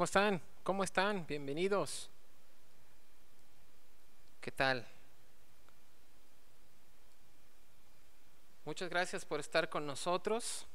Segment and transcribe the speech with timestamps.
[0.00, 0.40] ¿Cómo están?
[0.62, 1.26] ¿Cómo están?
[1.26, 2.08] Bienvenidos.
[4.40, 4.88] ¿Qué tal?
[8.64, 10.66] Muchas gracias por estar con nosotros.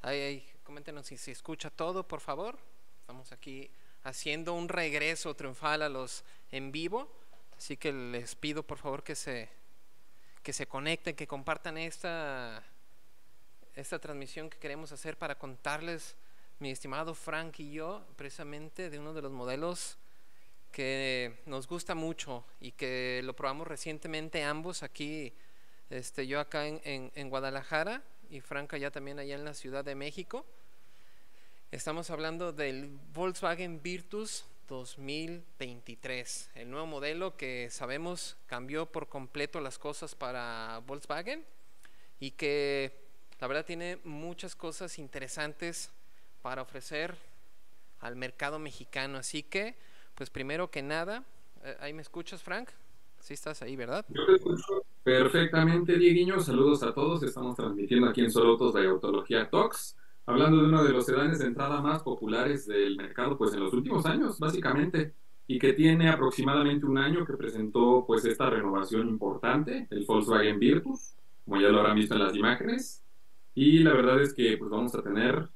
[0.00, 2.56] Ahí, coméntenos si se escucha todo, por favor.
[3.00, 3.68] Estamos aquí
[4.04, 6.22] haciendo un regreso triunfal a los
[6.52, 7.10] en vivo.
[7.58, 9.48] Así que les pido por favor que se,
[10.44, 12.62] que se conecten, que compartan esta,
[13.74, 16.14] esta transmisión que queremos hacer para contarles
[16.62, 19.98] mi estimado Frank y yo, precisamente de uno de los modelos
[20.70, 25.32] que nos gusta mucho y que lo probamos recientemente ambos aquí,
[25.90, 29.96] este, yo acá en, en, Guadalajara y Frank allá también allá en la Ciudad de
[29.96, 30.46] México.
[31.72, 39.80] Estamos hablando del Volkswagen Virtus 2023, el nuevo modelo que sabemos cambió por completo las
[39.80, 41.44] cosas para Volkswagen
[42.20, 43.00] y que
[43.40, 45.90] la verdad tiene muchas cosas interesantes
[46.42, 47.16] para ofrecer
[48.00, 49.18] al mercado mexicano.
[49.18, 49.76] Así que,
[50.14, 51.24] pues primero que nada,
[51.64, 52.68] eh, ¿ahí me escuchas, Frank?
[53.20, 54.04] Sí estás ahí, ¿verdad?
[54.08, 56.40] Yo te escucho perfectamente, Dieguiño.
[56.40, 57.22] Saludos a todos.
[57.22, 61.46] Estamos transmitiendo aquí en Solotos de Autología Talks, hablando de uno de los sedanes de
[61.46, 65.14] entrada más populares del mercado, pues en los últimos años, básicamente,
[65.46, 71.14] y que tiene aproximadamente un año que presentó pues esta renovación importante, el Volkswagen Virtus,
[71.44, 73.04] como ya lo habrán visto en las imágenes.
[73.54, 75.48] Y la verdad es que pues vamos a tener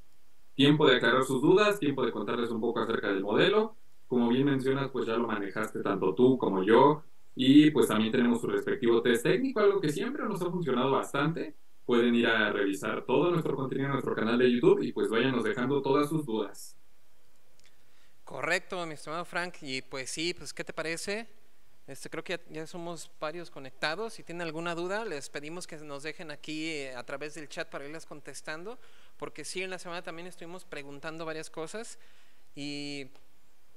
[0.57, 3.77] tiempo de aclarar sus dudas, tiempo de contarles un poco acerca del modelo.
[4.09, 7.05] Como bien mencionas, pues ya lo manejaste tanto tú como yo.
[7.37, 11.55] Y pues también tenemos su respectivo test técnico, algo que siempre nos ha funcionado bastante.
[11.85, 15.45] Pueden ir a revisar todo nuestro contenido en nuestro canal de YouTube y pues váyanos
[15.45, 16.77] dejando todas sus dudas.
[18.25, 19.57] Correcto, mi estimado Frank.
[19.61, 21.29] Y pues sí, pues ¿qué te parece?
[21.87, 24.15] Este, creo que ya, somos varios conectados.
[24.15, 27.69] Si tienen alguna duda, les pedimos que nos dejen aquí eh, a través del chat
[27.69, 28.79] para irles contestando,
[29.17, 31.99] porque sí, en la semana también estuvimos preguntando varias cosas
[32.57, 33.09] y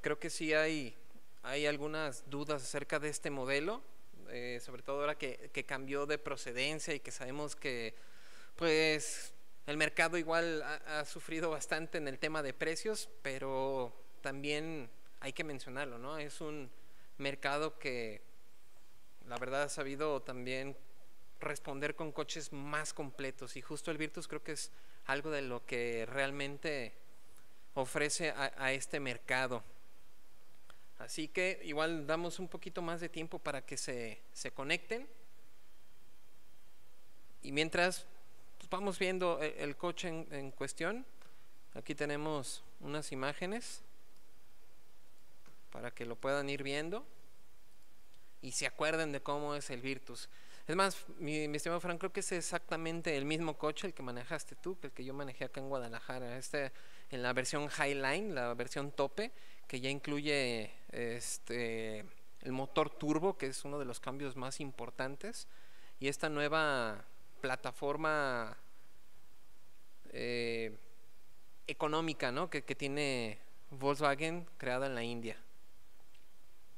[0.01, 0.95] creo que sí hay,
[1.43, 3.83] hay algunas dudas acerca de este modelo,
[4.29, 7.93] eh, sobre todo ahora que, cambió de procedencia y que sabemos que
[8.55, 9.33] pues
[9.67, 14.89] el mercado igual ha, ha sufrido bastante en el tema de precios, pero también
[15.19, 16.17] hay que mencionarlo, ¿no?
[16.17, 16.71] Es un
[17.19, 18.21] mercado que
[19.27, 20.75] la verdad ha sabido también
[21.39, 24.71] responder con coches más completos y justo el Virtus creo que es
[25.05, 26.93] algo de lo que realmente
[27.73, 29.63] ofrece a, este mercado.
[30.97, 35.07] Así que igual damos un poquito más de tiempo para que se, se conecten.
[37.41, 38.05] Y mientras
[38.57, 41.05] pues, vamos viendo el, coche en cuestión,
[41.73, 43.81] aquí tenemos unas imágenes
[45.91, 47.05] que lo puedan ir viendo
[48.41, 50.29] y se acuerden de cómo es el Virtus.
[50.67, 54.55] Es más, mi, estimado Frank, creo que es exactamente el mismo coche el que manejaste
[54.55, 56.37] tú, que el que yo manejé acá en Guadalajara.
[56.37, 56.71] Este,
[57.09, 59.31] en la versión Highline, la versión tope,
[59.67, 62.05] que ya incluye este,
[62.41, 65.47] el motor turbo, que es uno de los cambios más importantes,
[65.99, 67.03] y esta nueva
[67.41, 68.55] plataforma
[70.11, 70.77] eh,
[71.65, 72.49] económica ¿no?
[72.49, 73.39] que tiene
[73.71, 75.37] Volkswagen creada en la India.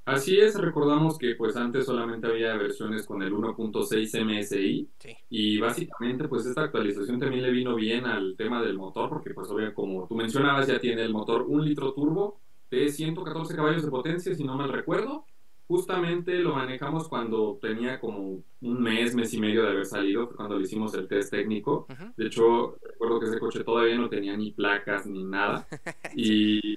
[0.05, 4.89] Así es, recordamos que pues antes solamente había versiones con el 1.6 MSI
[5.29, 9.49] y básicamente pues esta actualización también le vino bien al tema del motor porque pues
[9.49, 12.39] obviamente como tú mencionabas ya tiene el motor 1 litro turbo
[12.71, 15.25] de 114 caballos de potencia si no mal recuerdo.
[15.67, 20.57] Justamente lo manejamos cuando tenía como un mes, mes y medio de haber salido, cuando
[20.57, 21.87] le hicimos el test técnico.
[22.17, 25.65] De hecho, recuerdo que ese coche todavía no tenía ni placas ni nada.
[26.13, 26.75] Y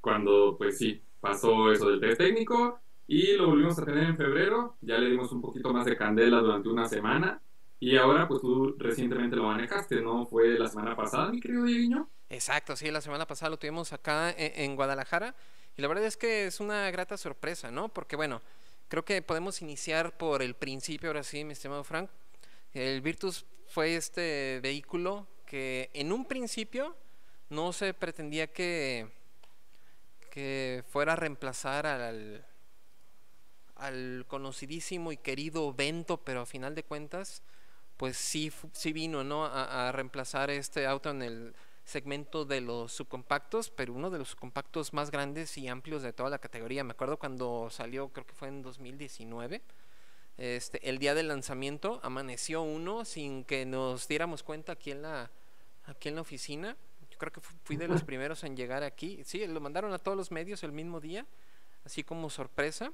[0.00, 4.76] cuando, pues sí, pasó eso del test técnico y lo volvimos a tener en febrero,
[4.80, 7.42] ya le dimos un poquito más de candela durante una semana
[7.80, 10.26] y ahora pues tú recientemente lo manejaste, ¿no?
[10.26, 12.08] Fue la semana pasada, mi querido Dieguiño.
[12.28, 15.34] Exacto, sí, la semana pasada lo tuvimos acá en, Guadalajara
[15.76, 17.88] y la verdad es que es una grata sorpresa, ¿no?
[17.88, 18.42] Porque bueno,
[18.88, 22.10] creo que podemos iniciar por el principio, ahora sí, mi estimado Frank.
[22.72, 26.94] El Virtus fue este vehículo que en un principio
[27.48, 29.08] no se pretendía que
[30.30, 32.46] que fuera a reemplazar al,
[33.80, 37.42] al conocidísimo y querido Vento, pero a final de cuentas,
[37.96, 39.44] pues sí, sí vino ¿no?
[39.44, 41.54] a, reemplazar este auto en el
[41.84, 46.30] segmento de los subcompactos, pero uno de los subcompactos más grandes y amplios de toda
[46.30, 46.84] la categoría.
[46.84, 49.62] Me acuerdo cuando salió, creo que fue en 2019,
[50.38, 55.30] este, el día del lanzamiento, amaneció uno sin que nos diéramos cuenta aquí en la,
[55.84, 56.76] aquí en la oficina
[57.20, 59.20] creo que fui de los primeros en llegar aquí.
[59.24, 61.26] Sí, lo mandaron a todos los medios el mismo día,
[61.84, 62.90] así como sorpresa.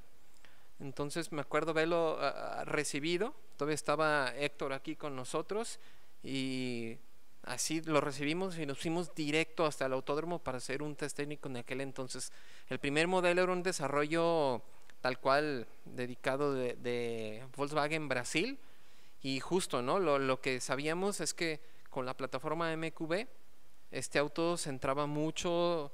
[0.81, 2.19] Entonces me acuerdo verlo
[2.65, 3.35] recibido.
[3.57, 5.79] Todavía estaba Héctor aquí con nosotros
[6.23, 6.99] y
[7.45, 11.49] así lo recibimos y nos fuimos directo hasta el autódromo para hacer un test técnico
[11.49, 12.33] en aquel entonces.
[12.69, 14.61] El primer modelo era un desarrollo
[15.01, 18.59] tal cual dedicado de, Volkswagen Brasil
[19.23, 20.01] y justo, ¿no?
[20.01, 23.27] Lo, lo, que sabíamos es que con la plataforma MQB
[23.91, 25.93] este auto centraba mucho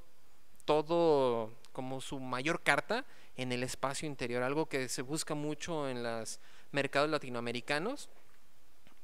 [0.64, 3.04] todo como su mayor carta
[3.36, 6.40] en el espacio interior, algo que se busca mucho en los
[6.70, 8.08] mercados latinoamericanos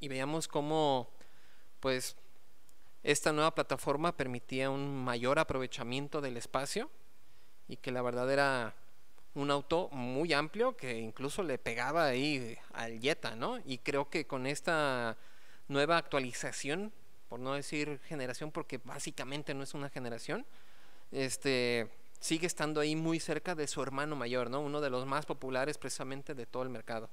[0.01, 1.09] y veíamos cómo
[1.81, 2.17] pues
[3.03, 6.91] esta nueva plataforma permitía un mayor aprovechamiento del espacio
[7.69, 8.75] y que la verdad era
[9.35, 13.59] un auto muy amplio que incluso le pegaba ahí al Jetta, ¿no?
[13.65, 15.17] Y creo que con esta
[15.69, 16.93] nueva actualización,
[17.29, 20.47] por no decir generación, porque básicamente no es una generación,
[21.13, 21.89] este
[22.21, 24.61] sigue estando ahí muy cerca de su hermano mayor, ¿no?
[24.61, 27.09] Uno de los más populares precisamente de todo el mercado.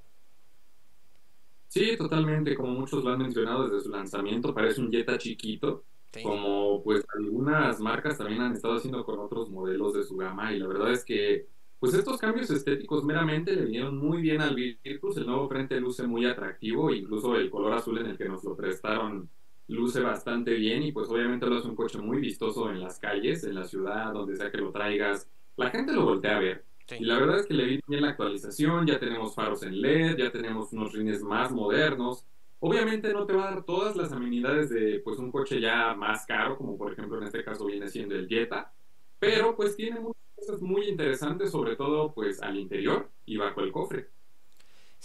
[1.67, 5.83] Sí, totalmente, como muchos lo han mencionado desde su lanzamiento, parece un Jetta chiquito,
[6.23, 10.59] como pues algunas marcas también han estado haciendo con otros modelos de su gama y
[10.59, 11.47] la verdad es que
[11.79, 16.07] pues estos cambios estéticos meramente le vinieron muy bien al Virtus, el nuevo frente luce
[16.07, 19.29] muy atractivo, incluso el color azul en el que nos lo prestaron
[19.67, 23.43] luce bastante bien y pues obviamente lo hace un coche muy vistoso en las calles,
[23.43, 26.65] en la ciudad, donde sea que lo traigas, la gente lo voltea a ver.
[26.99, 30.17] Y la verdad es que le vi bien la actualización, ya tenemos faros en LED,
[30.17, 32.25] ya tenemos unos rines más modernos.
[32.59, 36.25] Obviamente no te va a dar todas las amenidades de pues un coche ya más
[36.25, 38.71] caro, como por ejemplo en este caso viene siendo el Jetta,
[39.19, 43.71] pero pues tiene muchas cosas muy interesantes, sobre todo pues al interior y bajo el
[43.71, 44.09] cofre.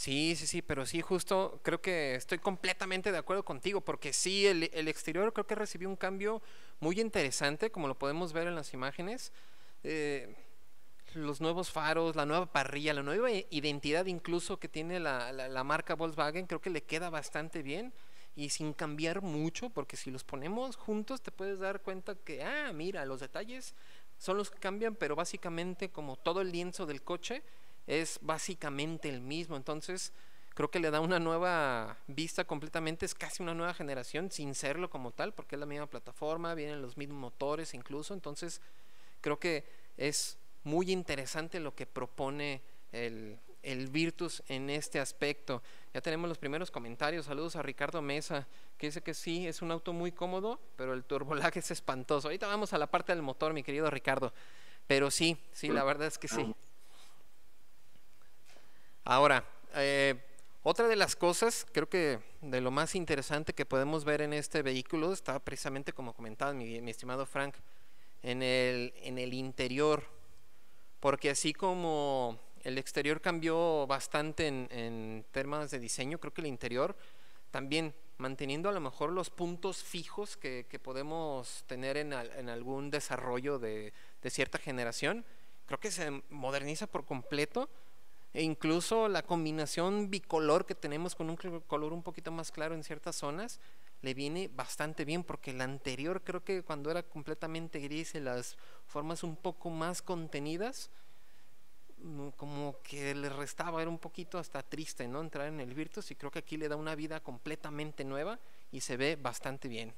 [0.01, 4.47] Sí, sí, sí, pero sí, justo creo que estoy completamente de acuerdo contigo, porque sí,
[4.47, 6.41] el, exterior creo que recibió un cambio
[6.81, 9.31] muy interesante, como lo podemos ver en las imágenes.
[9.85, 10.35] Eh,
[11.13, 15.97] los nuevos faros, la nueva parrilla, la nueva identidad incluso que tiene la, la, marca
[15.97, 17.93] Volkswagen, creo que le queda bastante bien
[18.35, 22.73] y sin cambiar mucho, porque si los ponemos juntos te puedes dar cuenta que, ah,
[22.73, 23.75] mira, los detalles
[24.17, 27.43] son los que cambian, pero básicamente como todo el lienzo del coche
[27.87, 30.13] es básicamente el mismo, entonces
[30.55, 34.91] creo que le da una nueva vista completamente, es casi una nueva generación sin serlo
[34.91, 38.61] como tal, porque es la misma plataforma, vienen los mismos motores incluso, entonces
[39.21, 39.65] creo que
[39.97, 42.63] es muy interesante lo que propone
[42.93, 43.39] el,
[43.91, 45.63] Virtus en este aspecto.
[45.93, 47.27] Ya tenemos los primeros comentarios.
[47.27, 48.47] Saludos a Ricardo Mesa,
[48.79, 52.29] que dice que sí, es un auto muy cómodo, pero el turbolag es espantoso.
[52.29, 54.33] Ahorita vamos a la parte del motor, mi querido Ricardo.
[54.87, 56.55] Pero sí, sí, la verdad es que sí.
[59.05, 59.45] Ahora,
[59.75, 60.15] eh,
[60.63, 64.63] otra de las cosas, creo que de lo más interesante que podemos ver en este
[64.63, 67.55] vehículo está precisamente como comentaba mi, mi estimado Frank,
[68.23, 70.05] en el, en el interior.
[71.01, 76.97] Porque así como el exterior cambió bastante en, temas de diseño, creo que el interior
[77.51, 83.93] también manteniendo a lo mejor los puntos fijos que, podemos tener en, algún desarrollo de,
[84.29, 85.25] cierta generación,
[85.67, 87.71] creo que se moderniza por completo
[88.33, 92.85] e incluso la combinación bicolor que tenemos con un color un poquito más claro en
[92.85, 93.61] ciertas zonas
[94.03, 98.57] le viene bastante bien porque el anterior creo que cuando era completamente gris y las
[98.87, 100.91] formas un poco más contenidas
[101.99, 106.11] mm, como que le restaba era un poquito hasta triste no entrar en el Virtus
[106.11, 108.39] y creo que aquí le da una vida completamente nueva
[108.71, 109.93] y se ve bastante bien.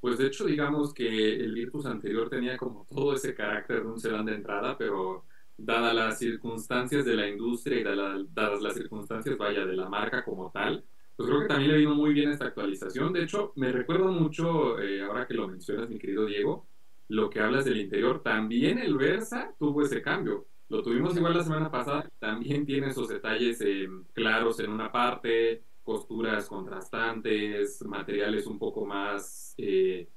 [0.00, 4.00] Pues de hecho digamos que el Virtus anterior tenía como todo ese carácter de un
[4.00, 5.24] sedán de entrada pero
[5.56, 10.50] dadas las circunstancias de la industria y dadas las circunstancias vaya de la marca como
[10.50, 10.84] tal
[11.16, 13.12] pues creo que también le vino muy bien esta actualización.
[13.12, 16.68] De hecho, me recuerda mucho, eh, ahora que lo mencionas, mi querido Diego,
[17.08, 18.22] lo que hablas del interior.
[18.22, 20.46] También el Versa tuvo ese cambio.
[20.68, 22.06] Lo tuvimos igual la semana pasada.
[22.18, 29.54] También tiene esos detalles eh, claros en una parte, costuras contrastantes, materiales un poco más,
[29.56, 30.08] eh,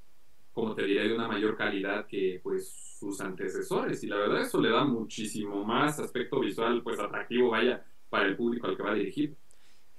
[0.53, 4.03] como te diría, de una mayor calidad que pues sus antecesores.
[4.03, 8.36] Y la verdad eso le da muchísimo más aspecto visual, pues atractivo, vaya, para el
[8.36, 9.36] público al que va dirigido.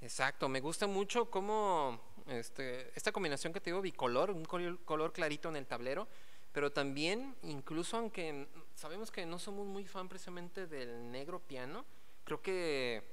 [0.01, 5.49] Exacto, me gusta mucho cómo este, esta combinación que te digo bicolor, un color, clarito
[5.49, 6.07] en el tablero,
[6.51, 11.85] pero también, incluso aunque sabemos que no somos muy fan precisamente del negro piano,
[12.23, 13.03] creo que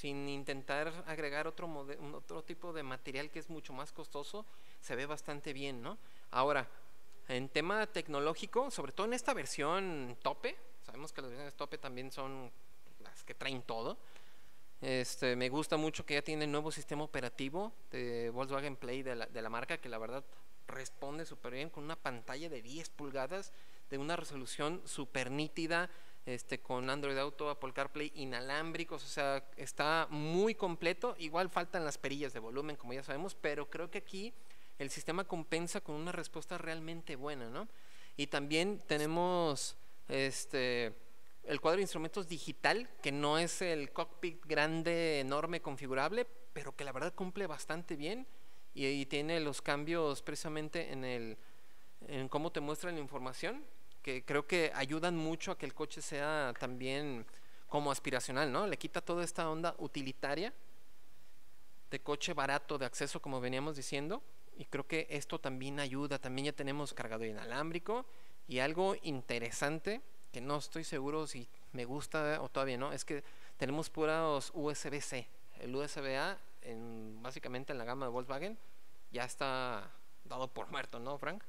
[0.00, 1.68] sin intentar agregar otro,
[2.14, 4.46] otro tipo de material que es mucho más costoso,
[4.80, 5.98] se ve bastante bien, ¿no?
[6.30, 6.66] Ahora,
[7.28, 12.10] en tema tecnológico, sobre todo en esta versión tope, sabemos que las versiones tope también
[12.10, 12.50] son
[13.00, 13.98] las que traen todo,
[14.80, 19.16] este, me gusta mucho que ya tiene el nuevo sistema operativo de Volkswagen Play de
[19.16, 20.24] la, de la marca, que la verdad
[20.66, 23.52] responde súper bien con una pantalla de 10 pulgadas
[23.90, 25.90] de una resolución súper nítida,
[26.34, 31.16] este, con Android Auto, Apple CarPlay inalámbricos, o sea, está muy completo.
[31.18, 34.32] Igual faltan las perillas de volumen, como ya sabemos, pero creo que aquí
[34.78, 37.68] el sistema compensa con una respuesta realmente buena, ¿no?
[38.16, 39.76] Y también tenemos
[40.08, 40.94] este
[41.44, 46.84] el cuadro de instrumentos digital, que no es el cockpit grande, enorme, configurable, pero que
[46.84, 48.26] la verdad cumple bastante bien
[48.74, 51.38] y, tiene los cambios precisamente en el
[52.08, 53.64] en cómo te muestra la información,
[54.02, 57.26] que creo que ayudan mucho a que el coche sea también
[57.68, 58.66] como aspiracional, ¿no?
[58.66, 60.52] Le quita toda esta onda utilitaria
[61.90, 64.22] de coche barato de acceso, como veníamos diciendo,
[64.56, 66.18] y creo que esto también ayuda.
[66.18, 68.06] También ya tenemos cargador inalámbrico
[68.48, 70.00] y algo interesante
[70.32, 73.22] que no estoy seguro si me gusta o todavía no, es que
[73.56, 75.26] tenemos puros USB-C.
[75.60, 78.58] El USB-A, en, básicamente en la gama de Volkswagen,
[79.12, 79.90] ya está
[80.24, 81.42] dado por muerto, ¿no, Frank?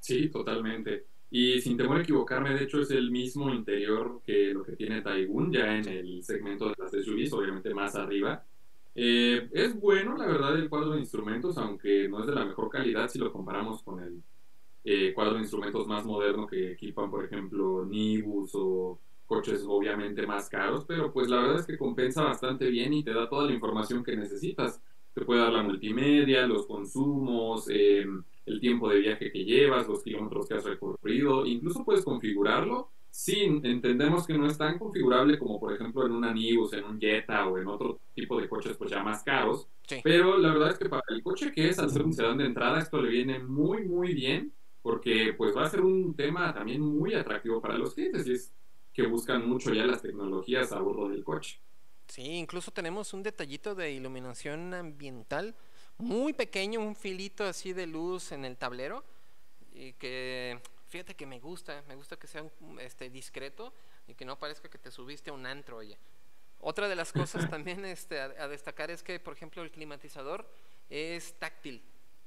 [0.00, 1.06] Sí, totalmente.
[1.34, 5.00] Y sin temor a equivocarme, de hecho es el mismo interior que lo que tiene
[5.00, 8.44] Taigun, ya en el segmento de las SUVs, obviamente más arriba.
[8.94, 12.68] Eh, es bueno, la verdad, el cuadro de instrumentos, aunque no es de la mejor
[12.68, 14.22] calidad si lo comparamos con el
[14.84, 20.50] eh, cuadro de instrumentos más moderno que equipan, por ejemplo, Nibus o coches obviamente más
[20.50, 23.54] caros, pero pues la verdad es que compensa bastante bien y te da toda la
[23.54, 24.82] información que necesitas.
[25.14, 28.04] Te puede dar la multimedia, los consumos, eh,
[28.46, 32.90] el tiempo de viaje que llevas, los kilómetros que has recorrido, incluso puedes configurarlo.
[33.10, 36.98] Sí, entendemos que no es tan configurable como por ejemplo en un Nibus, en un
[36.98, 39.68] Jetta o en otro tipo de coches pues ya más caros,
[40.02, 42.46] pero la verdad es que para el coche que es, al ser un sedán de
[42.46, 46.80] entrada, esto le viene muy muy bien porque pues va a ser un tema también
[46.80, 48.52] muy atractivo para los clientes y es
[48.94, 51.60] que buscan mucho ya las tecnologías a bordo del coche.
[52.08, 55.54] Sí, incluso tenemos un detallito de iluminación ambiental
[55.98, 59.04] muy pequeño, un filito así de luz en el tablero
[59.72, 62.44] y que fíjate que me gusta, me gusta que sea
[62.80, 63.72] este discreto
[64.06, 65.98] y que no parezca que te subiste a un antro, oye.
[66.60, 70.48] Otra de las cosas también este, a, destacar es que, por ejemplo, el climatizador
[70.88, 71.82] es táctil.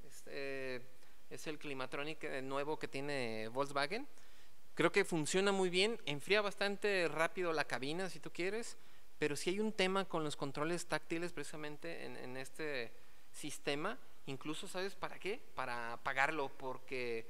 [0.07, 0.81] Este,
[1.29, 4.07] es el Climatronic eh, nuevo que tiene Volkswagen.
[4.73, 8.77] Creo que funciona muy bien, enfría bastante rápido la cabina si tú quieres,
[9.17, 12.91] pero si hay un tema con los controles táctiles precisamente en, este
[13.35, 17.27] sistema, incluso sabes para qué, para apagarlo, porque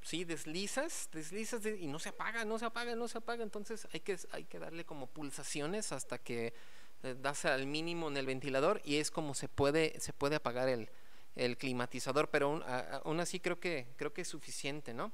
[0.00, 4.00] si deslizas, deslizas y no se apaga, no se apaga, no se apaga, entonces hay
[4.00, 6.54] que, hay que darle como pulsaciones hasta que
[7.02, 10.68] eh, das al mínimo en el ventilador y es como se puede, se puede apagar
[10.68, 10.88] el,
[11.36, 12.62] el climatizador, pero
[13.04, 15.12] aún, así creo que, creo que es suficiente, ¿no?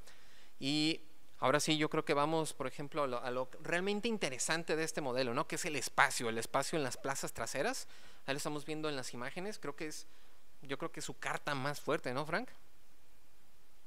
[0.59, 1.03] Y
[1.39, 5.35] ahora sí, yo creo que vamos, por ejemplo, a lo, realmente interesante de este modelo,
[5.35, 5.47] ¿no?
[5.47, 7.89] Que es el espacio, el espacio en las plazas traseras.
[8.27, 10.07] Ahí lo estamos viendo en las imágenes, creo que es,
[10.63, 12.49] yo creo que es su carta más fuerte, ¿no, Frank?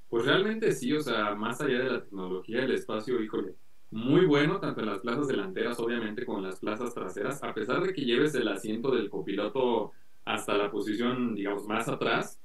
[0.10, 3.56] Pues realmente sí, o sea, más allá de la tecnología, el espacio, híjole,
[3.92, 7.82] muy bueno, tanto en las plazas delanteras, obviamente, como en las plazas traseras, a pesar
[7.82, 9.94] de que lleves el asiento del copiloto
[10.26, 12.41] hasta la posición, digamos, más atrás,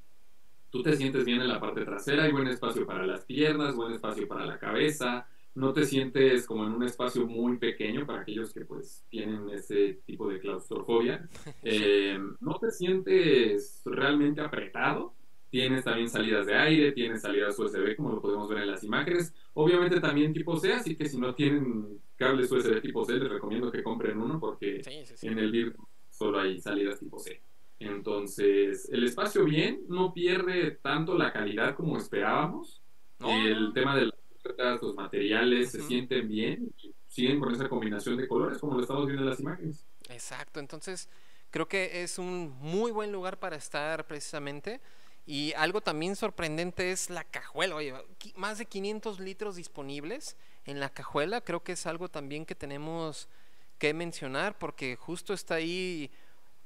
[0.76, 3.94] tú te sientes bien en la parte trasera, hay buen espacio para las piernas, buen
[3.94, 8.52] espacio para la cabeza, no te sientes como en un espacio muy pequeño para aquellos
[8.52, 11.26] que pues tienen ese tipo de claustrofobia,
[11.62, 15.14] eh, no te sientes realmente apretado,
[15.48, 19.34] tienes también salidas de aire, tienes salidas USB como lo podemos ver en las imágenes,
[19.54, 23.72] obviamente también tipo C, así que si no tienen cables USB tipo C les recomiendo
[23.72, 24.82] que compren uno porque
[25.22, 25.74] en el BIR
[26.10, 27.40] solo hay salidas tipo C.
[27.78, 32.82] Entonces, el espacio bien, no pierde tanto la calidad como esperábamos.
[33.20, 34.14] El tema de las
[34.80, 39.06] los materiales se sienten bien y siguen con esa combinación de colores como lo estamos
[39.06, 39.86] viendo en las imágenes.
[40.08, 41.08] Exacto, entonces
[41.50, 44.80] creo que es un muy buen lugar para estar precisamente.
[45.28, 47.74] Y algo también sorprendente es la cajuela.
[47.74, 47.92] Oye,
[48.36, 51.40] más de 500 litros disponibles en la cajuela.
[51.40, 53.28] Creo que es algo también que tenemos
[53.78, 56.12] que mencionar porque justo está ahí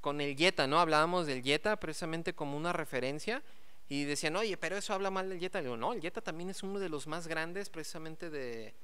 [0.00, 0.80] con el Jetta, ¿no?
[0.80, 3.42] Hablábamos del Jetta precisamente como una referencia
[3.88, 5.58] y decían, oye, pero eso habla mal del Jetta.
[5.58, 8.74] Le digo, no, el Jetta también es uno de los más grandes precisamente de,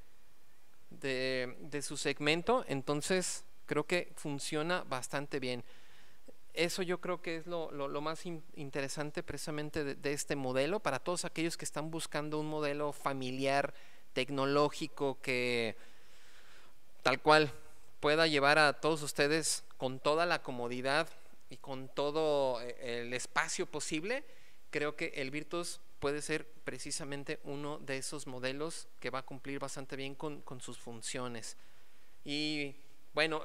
[0.90, 5.64] de, su segmento, entonces creo que funciona bastante bien.
[6.54, 10.98] Eso yo creo que es lo, lo, más interesante precisamente de, de este modelo para
[10.98, 13.74] todos aquellos que están buscando un modelo familiar,
[14.14, 15.76] tecnológico, que
[17.02, 17.52] tal cual
[18.00, 21.08] pueda llevar a todos ustedes con toda la comodidad
[21.50, 24.24] y con todo eh, el espacio posible,
[24.70, 29.58] creo que el Virtus puede ser precisamente uno de esos modelos que va a cumplir
[29.58, 31.56] bastante bien con, sus funciones.
[32.24, 32.74] Y
[33.14, 33.42] bueno,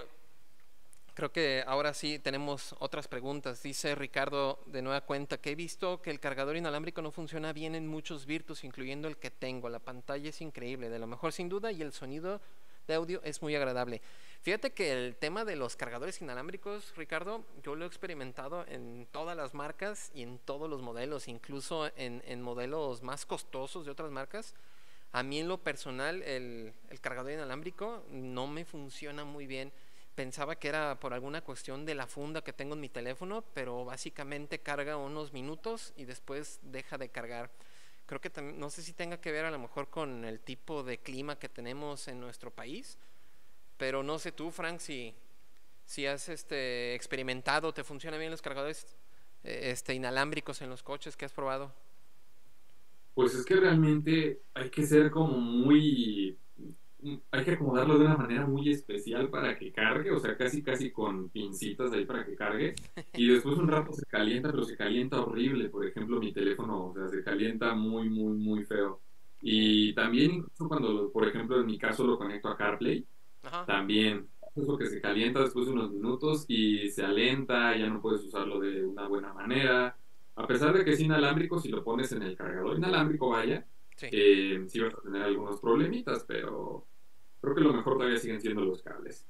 [1.13, 3.63] creo que ahora sí tenemos otras preguntas.
[3.63, 7.75] Dice Ricardo de nueva cuenta que he visto que el cargador inalámbrico no funciona bien
[7.75, 9.69] en muchos Virtus, incluyendo el que tengo.
[9.69, 12.41] La pantalla es increíble, de lo mejor sin duda, y el sonido
[12.87, 14.01] de audio es muy agradable.
[14.41, 19.37] Fíjate que el tema de los cargadores inalámbricos, Ricardo, yo lo he experimentado en todas
[19.37, 24.55] las marcas y en todos los modelos, incluso en, modelos más costosos de otras marcas.
[25.11, 29.71] A mí en lo personal el cargador inalámbrico no me funciona muy bien
[30.15, 33.85] pensaba que era por alguna cuestión de la funda que tengo en mi teléfono, pero
[33.85, 37.49] básicamente carga unos minutos y después deja de cargar.
[38.11, 40.83] Creo que también, no sé si tenga que ver a lo mejor con el tipo
[40.83, 42.97] de clima que tenemos en nuestro país,
[43.77, 45.15] pero no sé tú, Frank, si,
[46.05, 48.85] has este, experimentado, ¿te funcionan bien los cargadores
[49.45, 51.73] eh, este, inalámbricos en los coches que has probado?
[53.13, 56.37] Pues es que realmente hay que ser como muy
[57.31, 60.91] hay que acomodarlo de una manera muy especial para que cargue, o sea, casi casi
[60.91, 62.75] con pincitas ahí para que cargue.
[63.13, 65.69] Y después un rato se calienta, pero se calienta horrible.
[65.69, 69.01] Por ejemplo, mi teléfono, o sea, se calienta muy, muy, muy feo.
[69.41, 73.05] Y también incluso cuando, por ejemplo, en mi caso lo conecto a CarPlay,
[73.65, 78.01] también es lo que se calienta después de unos minutos y se alenta, ya no
[78.01, 79.97] puedes usarlo de una buena manera.
[80.35, 83.65] A pesar de que es inalámbrico, si lo pones en el cargador inalámbrico, vaya,
[83.95, 86.85] sí, eh, sí vas a tener algunos problemitas, pero
[87.41, 89.25] creo que lo mejor todavía siguen siendo los cables.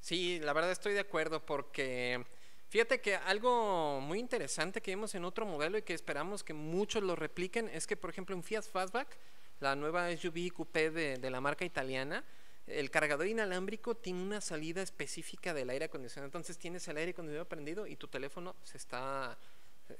[0.00, 2.24] Sí, la verdad estoy de acuerdo porque
[2.68, 7.02] fíjate que algo muy interesante que vimos en otro modelo y que esperamos que muchos
[7.02, 9.18] lo repliquen es que, por ejemplo, en Fiat Fastback,
[9.60, 12.24] la nueva SUV coupé de, de la marca italiana,
[12.66, 16.26] el cargador inalámbrico tiene una salida específica del aire acondicionado.
[16.26, 19.38] Entonces tienes el aire acondicionado prendido y tu teléfono se está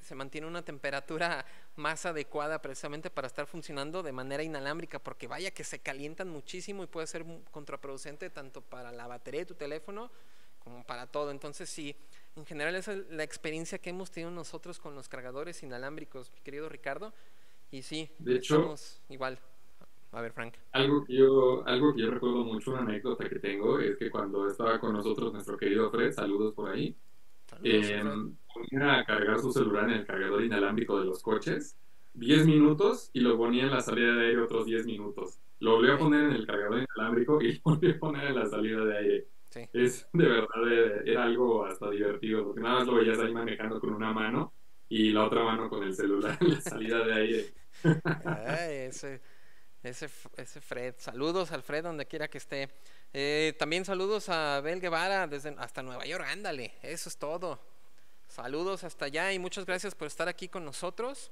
[0.00, 1.44] se mantiene una temperatura
[1.76, 6.82] más adecuada precisamente para estar funcionando de manera inalámbrica, porque vaya que se calientan muchísimo
[6.82, 10.10] y puede ser contraproducente tanto para la batería de tu teléfono
[10.58, 11.30] como para todo.
[11.30, 11.94] Entonces, sí,
[12.36, 16.40] en general esa es la experiencia que hemos tenido nosotros con los cargadores inalámbricos, mi
[16.40, 17.12] querido Ricardo.
[17.70, 18.74] Y sí, de hecho,
[19.08, 19.38] igual.
[20.12, 20.54] A ver, Frank.
[20.70, 24.48] Algo que, yo, algo que yo recuerdo mucho, una anécdota que tengo, es que cuando
[24.48, 26.96] estaba con nosotros nuestro querido Fred, saludos por ahí,
[27.64, 28.00] eh,
[28.54, 31.76] ponía a cargar su celular en el cargador inalámbrico de los coches
[32.14, 35.40] 10 minutos y lo ponía en la salida de aire otros 10 minutos.
[35.58, 38.46] Lo volví a poner en el cargador inalámbrico y lo volví a poner en la
[38.46, 39.26] salida de aire.
[39.72, 43.80] Es de verdad, eh, era algo hasta divertido, porque nada más lo veías ahí manejando
[43.80, 44.52] con una mano
[44.88, 47.54] y la otra mano con el celular en la salida de aire.
[48.88, 49.20] ese,
[49.82, 50.94] ese, ese Fred.
[50.98, 52.68] Saludos al Fred donde quiera que esté.
[53.12, 57.73] Eh, también saludos a Bel Guevara desde hasta Nueva York, ándale, eso es todo.
[58.34, 61.30] Saludos hasta allá y muchas gracias por estar aquí con nosotros.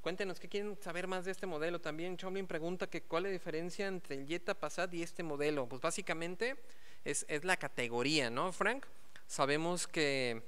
[0.00, 1.80] Cuéntenos qué quieren saber más de este modelo.
[1.80, 5.68] También Chomlin pregunta que cuál es la diferencia entre el Jetta Passat y este modelo.
[5.68, 6.54] Pues básicamente
[7.04, 8.86] es, es la categoría, ¿no, Frank?
[9.26, 10.44] Sabemos que,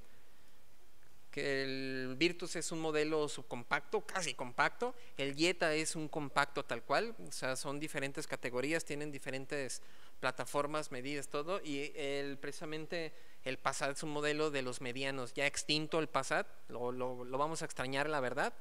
[1.29, 4.95] que el Virtus es un modelo subcompacto, casi compacto.
[5.17, 7.17] El Jetta es un compacto tal cual.
[7.27, 9.81] O sea, son diferentes categorías, tienen diferentes
[10.21, 13.11] plataformas, medidas, todo, y el, precisamente
[13.47, 16.91] el Passat es un modelo de los medianos, ya extinto el Passat, lo,
[17.25, 18.53] vamos a extrañar la verdad,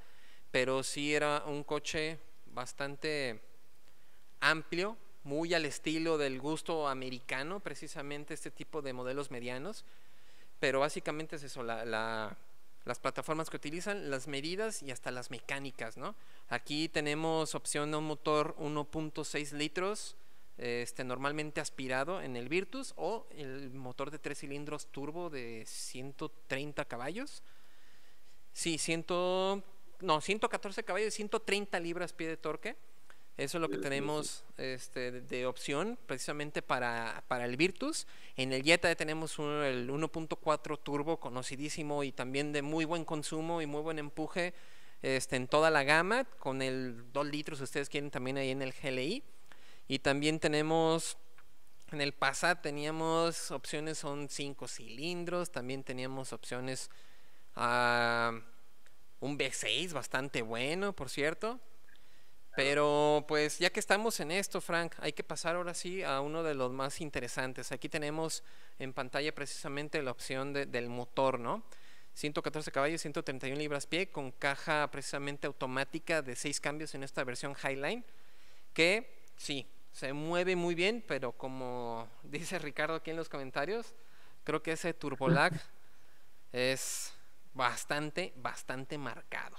[0.51, 3.43] pero sí era un coche bastante
[4.41, 9.85] amplio, muy al estilo del gusto americano, precisamente este tipo de modelos medianos,
[10.61, 12.37] pero básicamente es eso, la, la,
[12.85, 16.15] las plataformas que utilizan, las medidas y hasta las mecánicas, ¿no?
[16.49, 20.17] Aquí tenemos opción de un motor 1.6 litros,
[20.59, 26.85] este, normalmente aspirado en el Virtus o el motor de tres cilindros turbo de 130
[26.87, 27.43] caballos.
[28.53, 29.05] Sí, 100,
[30.01, 32.77] no, 114 caballos, 130 libras pie de torque.
[33.37, 38.07] Eso es lo que tenemos este, de, opción precisamente para, para, el Virtus.
[38.35, 43.67] En el Jetta tenemos el 1.4 turbo conocidísimo y también de muy buen consumo y
[43.67, 44.55] muy buen empuje
[45.03, 48.73] este, en toda la gama, con el 2 litros, ustedes quieren también ahí en el
[48.73, 49.23] GLI.
[49.89, 51.17] Y también tenemos,
[51.93, 56.91] en el Passat teníamos opciones, son cinco cilindros, también teníamos opciones
[57.55, 58.33] a
[59.21, 61.61] un V6 bastante bueno, por cierto.
[62.57, 66.43] Pero pues ya que estamos en esto, Frank, hay que pasar ahora sí a uno
[66.43, 67.71] de los más interesantes.
[67.71, 68.43] Aquí tenemos
[68.79, 71.63] en pantalla precisamente la opción de, del motor, ¿no?
[72.15, 77.55] 114 caballos, 131 libras pie, con caja precisamente automática de 6 cambios en esta versión
[77.63, 78.03] Highline,
[78.73, 83.95] que sí, se mueve muy bien, pero como dice Ricardo aquí en los comentarios,
[84.45, 85.59] creo que ese turbolag
[86.53, 87.15] es
[87.55, 89.57] bastante, bastante marcado.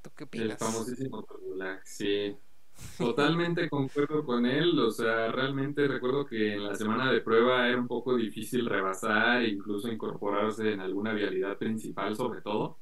[0.00, 0.52] ¿Tú qué opinas?
[0.52, 2.34] El famosísimo turbolag, sí.
[2.96, 7.78] Totalmente concuerdo con él, o sea, realmente recuerdo que en la semana de prueba era
[7.78, 12.78] un poco difícil rebasar, incluso incorporarse en alguna vialidad principal sobre todo.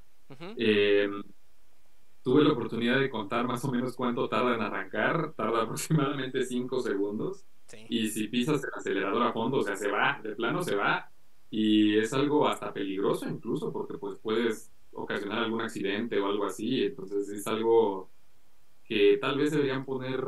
[2.23, 6.81] Tuve la oportunidad de contar más o menos cuánto tarda en arrancar, tarda aproximadamente 5
[6.81, 7.45] segundos.
[7.89, 11.11] Y si pisas el acelerador a fondo, o sea, se va, de plano se va.
[11.51, 16.85] Y es algo hasta peligroso incluso, porque pues puedes ocasionar algún accidente o algo así.
[16.85, 18.09] Entonces es algo
[18.85, 20.25] que tal vez deberían poner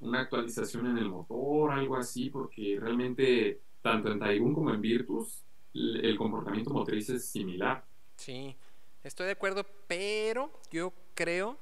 [0.00, 5.42] una actualización en el motor, algo así, porque realmente tanto en Taigun como en Virtus
[5.74, 7.84] el comportamiento motriz es similar.
[8.16, 8.56] Sí,
[9.04, 11.58] estoy de acuerdo, pero yo creo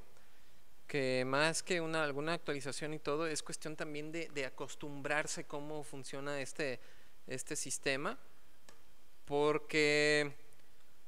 [0.86, 6.40] que más que una alguna actualización y todo, es cuestión también de, acostumbrarse cómo funciona
[6.40, 6.80] este,
[7.28, 8.18] este sistema,
[9.24, 10.34] porque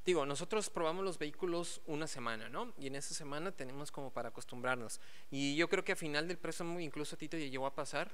[0.05, 2.73] digo, nosotros probamos los vehículos una semana, ¿no?
[2.77, 5.01] Y en esa semana tenemos como para acostumbrarnos.
[5.29, 8.09] Y yo creo que a final del préstamo, incluso a ti te llegó a pasar,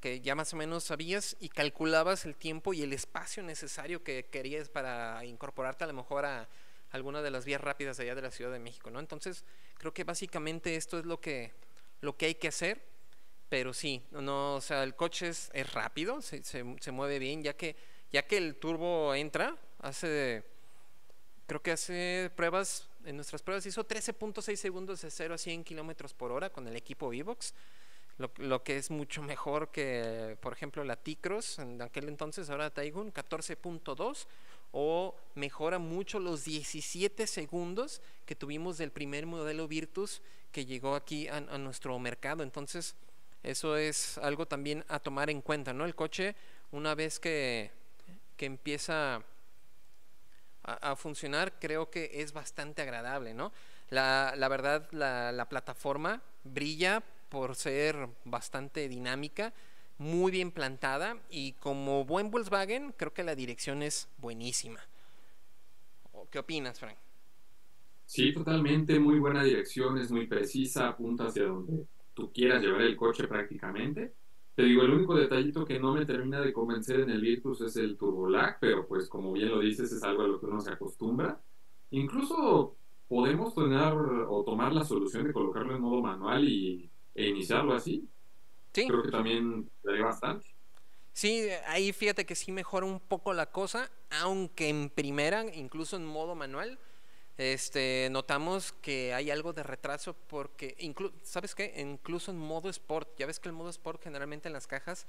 [0.00, 4.26] que ya más o menos sabías y calculabas el tiempo y el espacio necesario que
[4.26, 6.48] querías para incorporarte a lo mejor a
[6.90, 9.00] alguna de las vías rápidas allá de la Ciudad de México, ¿no?
[9.00, 9.44] Entonces,
[9.76, 11.52] creo que básicamente esto es lo que,
[12.00, 12.82] lo que hay que hacer,
[13.48, 17.42] pero sí, no, o sea, el coche es, es rápido, se, se, se, mueve bien,
[17.42, 17.76] ya que,
[18.12, 20.44] ya que el turbo entra, hace,
[21.46, 26.14] creo que hace pruebas, en nuestras pruebas hizo 13.6 segundos de 0 a 100 kilómetros
[26.14, 27.54] por hora con el equipo Vivox
[28.18, 32.70] lo, lo, que es mucho mejor que, por ejemplo, la T-Cross en aquel entonces, ahora
[32.70, 34.26] Taigun 14.2
[34.72, 41.28] o mejora mucho los 17 segundos que tuvimos del primer modelo Virtus que llegó aquí
[41.28, 42.42] a, nuestro mercado.
[42.42, 42.94] Entonces,
[43.42, 45.84] eso es algo también a tomar en cuenta, ¿no?
[45.84, 46.34] El coche,
[46.72, 47.70] una vez que,
[48.36, 49.22] que empieza
[50.62, 53.52] a, funcionar, creo que es bastante agradable, ¿no?
[53.90, 59.52] La, la verdad, la plataforma brilla por ser bastante dinámica,
[59.98, 64.80] muy bien plantada y como buen Volkswagen creo que la dirección es buenísima.
[66.30, 66.96] ¿Qué opinas, Frank?
[68.04, 72.96] Sí, totalmente, muy buena dirección, es muy precisa, apunta hacia donde tú quieras llevar el
[72.96, 74.14] coche prácticamente.
[74.54, 77.76] Te digo, el único detallito que no me termina de convencer en el Virtus es
[77.76, 80.60] el turbo lag, pero pues como bien lo dices, es algo a lo que uno
[80.60, 81.40] se acostumbra.
[81.90, 82.76] Incluso
[83.08, 88.08] podemos tener o tomar la solución de colocarlo en modo manual y e iniciarlo así.
[88.72, 88.86] Sí.
[88.86, 90.46] Creo que también daría bastante.
[91.12, 96.06] Sí, ahí fíjate que sí mejora un poco la cosa, aunque en primera, incluso en
[96.06, 96.78] modo manual,
[97.38, 100.76] este, notamos que hay algo de retraso porque,
[101.22, 101.74] ¿sabes qué?
[101.76, 105.06] Incluso en modo sport, ya ves que el modo sport generalmente en las cajas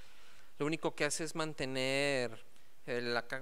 [0.60, 2.44] lo único que hace es mantener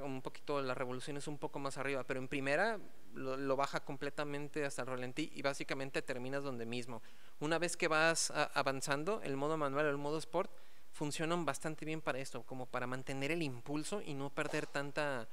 [0.04, 2.80] un poquito las revoluciones un poco más arriba, pero en primera
[3.13, 7.02] lo, baja completamente hasta el ralentí y básicamente terminas donde mismo.
[7.39, 10.52] Una vez que vas avanzando, el modo manual o el modo sport
[10.91, 15.28] funcionan bastante bien para esto, como para mantener el impulso y no perder tanta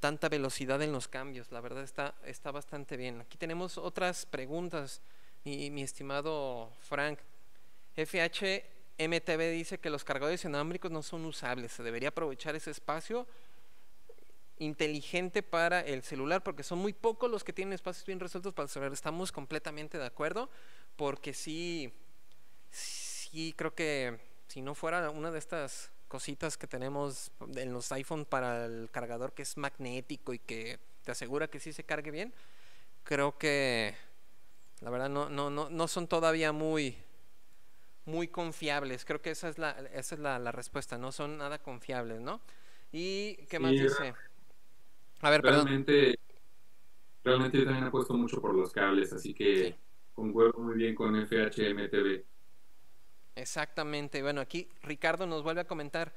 [0.00, 1.52] tanta velocidad en los cambios.
[1.52, 3.20] La verdad está, está bastante bien.
[3.20, 5.02] Aquí tenemos otras preguntas,
[5.44, 7.18] mi, mi estimado Frank.
[9.00, 11.72] FHMTV dice que los cargadores inalámbricos no son usables.
[11.72, 13.26] Se debería aprovechar ese espacio
[14.58, 18.64] inteligente para el celular, porque son muy pocos los que tienen espacios bien resueltos para
[18.64, 18.92] el celular.
[18.92, 20.50] Estamos completamente de acuerdo,
[20.96, 21.92] porque sí,
[22.70, 28.26] sí creo que si no fuera una de estas cositas que tenemos en los iPhone
[28.26, 32.34] para el cargador que es magnético y que te asegura que sí se cargue bien,
[33.04, 33.94] creo que
[34.80, 36.98] la verdad no, no, no, no son todavía muy,
[38.04, 39.04] muy confiables.
[39.04, 42.40] Creo que esa es la, esa es la, la respuesta, no son nada confiables, ¿no?
[42.92, 44.14] ¿Y qué más dice?
[45.22, 46.18] A ver, realmente,
[47.22, 49.76] realmente yo también apuesto mucho por los cables, así que
[50.14, 52.24] concuerdo muy bien con FHMTV.
[53.36, 54.22] Exactamente.
[54.22, 56.12] Bueno, aquí Ricardo nos vuelve a comentar.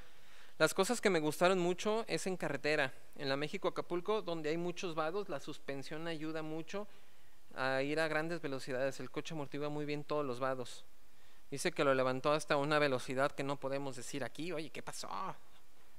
[0.59, 4.57] Las cosas que me gustaron mucho es en carretera, en la México Acapulco, donde hay
[4.57, 6.87] muchos vados, la suspensión ayuda mucho
[7.55, 8.99] a ir a grandes velocidades.
[8.99, 10.85] El coche amortigua muy bien todos los vados.
[11.53, 14.51] Dice que lo levantó hasta una velocidad que no podemos decir aquí.
[14.51, 15.07] Oye, ¿qué pasó?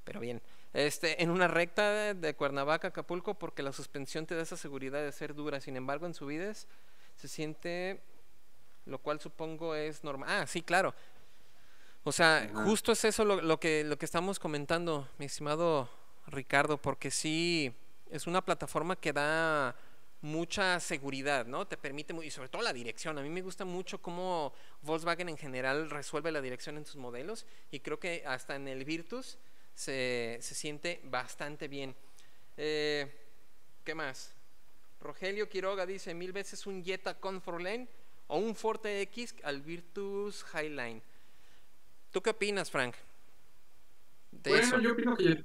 [0.02, 4.56] Pero bien este, en una recta de Cuernavaca, Acapulco, porque la suspensión te da esa
[4.56, 5.60] seguridad de ser dura.
[5.60, 6.66] Sin embargo, en subidas
[7.14, 8.00] se siente,
[8.84, 10.28] lo cual supongo es normal.
[10.28, 10.92] Ah, sí, claro.
[12.02, 15.88] O sea, justo es eso lo, lo, que, lo que estamos comentando, mi estimado
[16.26, 17.72] Ricardo, porque sí,
[18.10, 19.76] es una plataforma que da
[20.24, 21.66] mucha seguridad, ¿no?
[21.66, 23.18] Te permite, y sobre todo la dirección.
[23.18, 27.44] A mí me gusta mucho cómo Volkswagen en general resuelve la dirección en sus modelos
[27.70, 29.36] y creo que hasta en el Virtus
[29.74, 31.94] se, se siente bastante bien.
[32.56, 33.06] Eh,
[33.84, 34.32] ¿Qué más?
[34.98, 37.86] Rogelio Quiroga dice mil veces un Jetta Comfort Lane
[38.28, 41.02] o un Forte X al Virtus Highline.
[42.10, 42.94] ¿Tú qué opinas, Frank?
[44.44, 45.44] Bueno, yo opino que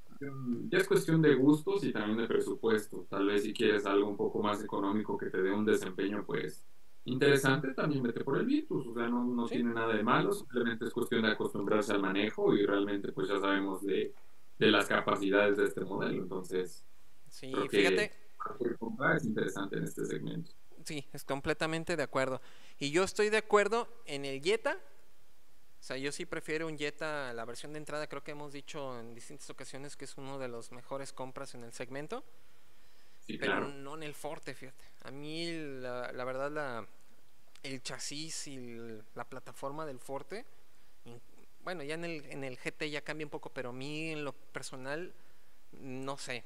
[0.69, 3.07] ya, es cuestión de gustos y también de presupuesto.
[3.09, 6.65] Tal vez si quieres algo un poco más económico que te dé un desempeño, pues
[7.05, 8.87] interesante, también vete por el Virtus.
[8.87, 12.55] O sea, no, no tiene nada de malo, simplemente es cuestión de acostumbrarse al manejo
[12.55, 14.13] y realmente pues ya sabemos de,
[14.57, 16.23] de las capacidades de este modelo.
[16.23, 16.83] Entonces,
[17.29, 18.11] sí, fíjate.
[19.15, 20.51] es interesante en este segmento.
[20.83, 22.41] Sí, es completamente de acuerdo.
[22.77, 24.77] Y yo estoy de acuerdo en el Jetta
[25.79, 28.99] o sea, yo sí prefiero un Jetta, la versión de entrada, creo que hemos dicho
[28.99, 32.23] en distintas ocasiones que es uno de los mejores compras en el segmento.
[33.39, 34.83] pero no en el Forte, fíjate.
[35.03, 36.85] A mí, la, la verdad, la,
[37.63, 40.45] el chasis y la plataforma del Forte,
[41.63, 44.25] bueno, ya en el, en el GT ya cambia un poco, pero a mí en
[44.25, 45.13] lo personal,
[45.71, 46.43] no sé,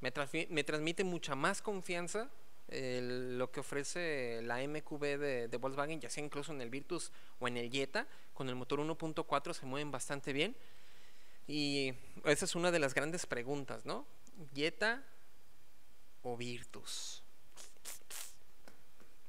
[0.00, 0.12] me,
[0.48, 2.30] me transmite mucha más confianza
[2.70, 5.18] lo que ofrece la MQB
[5.50, 8.80] de, Volkswagen, ya sea incluso en el Virtus o en el Jetta, con el motor
[8.80, 10.56] 1.4 se mueven bastante bien.
[11.46, 11.92] Y
[12.24, 14.06] esa es una de las grandes preguntas, ¿no?
[14.54, 15.02] ¿Jetta
[16.22, 17.22] o Virtus?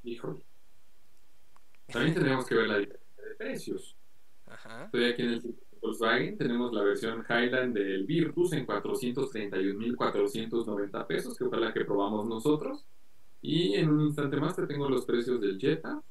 [0.04, 0.44] Híjole.
[1.88, 3.96] También tenemos que ver la diferencia de precios.
[4.48, 4.86] Ajá.
[4.86, 11.44] Estoy aquí en el Volkswagen, tenemos la versión Highland del Virtus en 431.490 pesos, que
[11.46, 12.86] fue la que probamos nosotros.
[13.42, 16.02] Y en un instante más te tengo los precios del Jetta.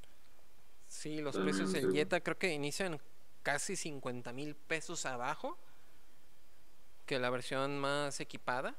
[1.03, 3.01] Sí, los precios del Jetta creo que inician
[3.43, 5.59] casi 50 mil pesos abajo
[7.07, 8.77] que la versión más equipada.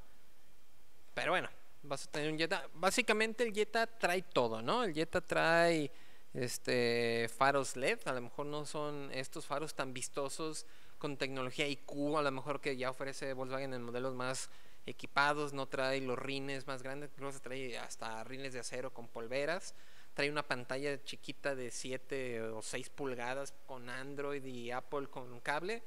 [1.14, 1.50] Pero bueno,
[1.82, 2.66] vas a tener un Jetta.
[2.76, 4.86] Básicamente el Jetta trae todo, ¿no?
[4.86, 5.92] El Jetta trae
[6.34, 10.66] este faros LED, a lo mejor no son estos faros tan vistosos
[11.00, 14.50] con tecnología IQ, a lo mejor que ya ofrece Volkswagen en modelos más
[14.86, 19.76] equipados, no trae los rines más grandes, incluso trae hasta rines de acero con polveras,
[20.13, 25.82] trae una pantalla chiquita de 7 o 6 pulgadas con Android y Apple con cable,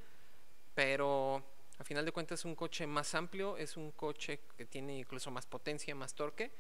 [0.75, 1.43] pero
[1.79, 5.31] a final de cuentas es un coche más amplio, es un coche que tiene incluso
[5.31, 6.51] más potencia, más torque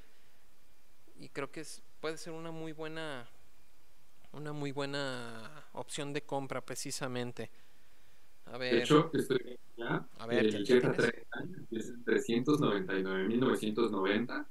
[1.18, 3.28] y creo que es, puede ser una muy buena
[4.32, 7.50] una muy buena opción de compra precisamente.
[8.58, 10.06] De hecho, estoy ya.
[10.18, 11.16] A ver, el Jetta 30
[11.70, 14.46] es en 399.990,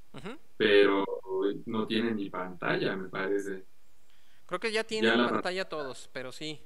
[0.58, 1.06] pero
[1.66, 3.66] no tiene ni pantalla, me parece.
[4.46, 6.62] Creo que ya tiene la pantalla todos, pero sí.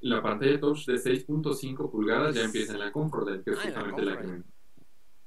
[0.00, 4.02] La pantalla touch de 6.5 pulgadas ya empieza en la Comfort, que es ah, justamente
[4.02, 4.42] la, que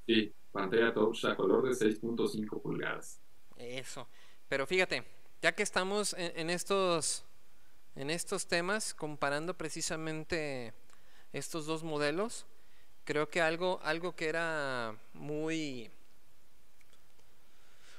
[0.05, 3.21] Sí, pantalla touch a color de 6.5 pulgadas.
[3.55, 4.07] Eso.
[4.49, 5.05] Pero fíjate,
[5.41, 7.25] ya que estamos en estos
[7.95, 10.73] en estos temas, comparando precisamente
[11.31, 12.47] estos dos modelos,
[13.05, 15.89] creo que algo, algo que era muy,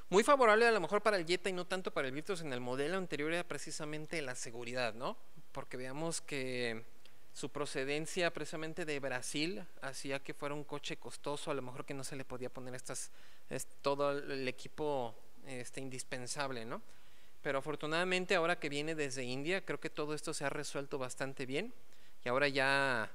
[0.08, 2.52] muy favorable a lo mejor para el Jetta y no tanto para el Virtus en
[2.52, 5.16] el modelo anterior era precisamente la seguridad, ¿no?
[5.52, 6.84] Porque veamos que
[7.32, 11.94] su procedencia precisamente de Brasil hacía que fuera un coche costoso, a lo mejor que
[11.94, 13.10] no se le podía poner estas,
[13.82, 15.14] todo el equipo
[15.46, 16.80] este, indispensable, ¿no?
[17.42, 21.44] Pero afortunadamente ahora que viene desde India, creo que todo esto se ha resuelto bastante
[21.44, 21.74] bien.
[22.24, 23.10] Y ahora ya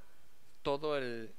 [0.62, 1.32] todo el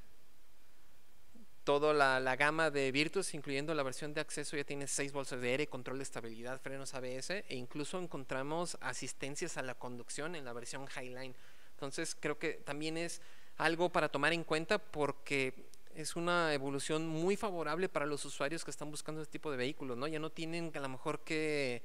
[1.64, 5.50] toda la, gama de Virtus, incluyendo la versión de acceso, ya tiene seis bolsas de
[5.50, 10.54] aire, control de estabilidad, frenos ABS e incluso encontramos asistencias a la conducción en la
[10.54, 11.36] versión Highline.
[11.74, 13.22] Entonces creo que también es
[13.58, 18.72] algo para tomar en cuenta porque es una evolución muy favorable para los usuarios que
[18.72, 20.08] están buscando este tipo de vehículos, ¿no?
[20.08, 21.84] Ya no tienen a lo mejor que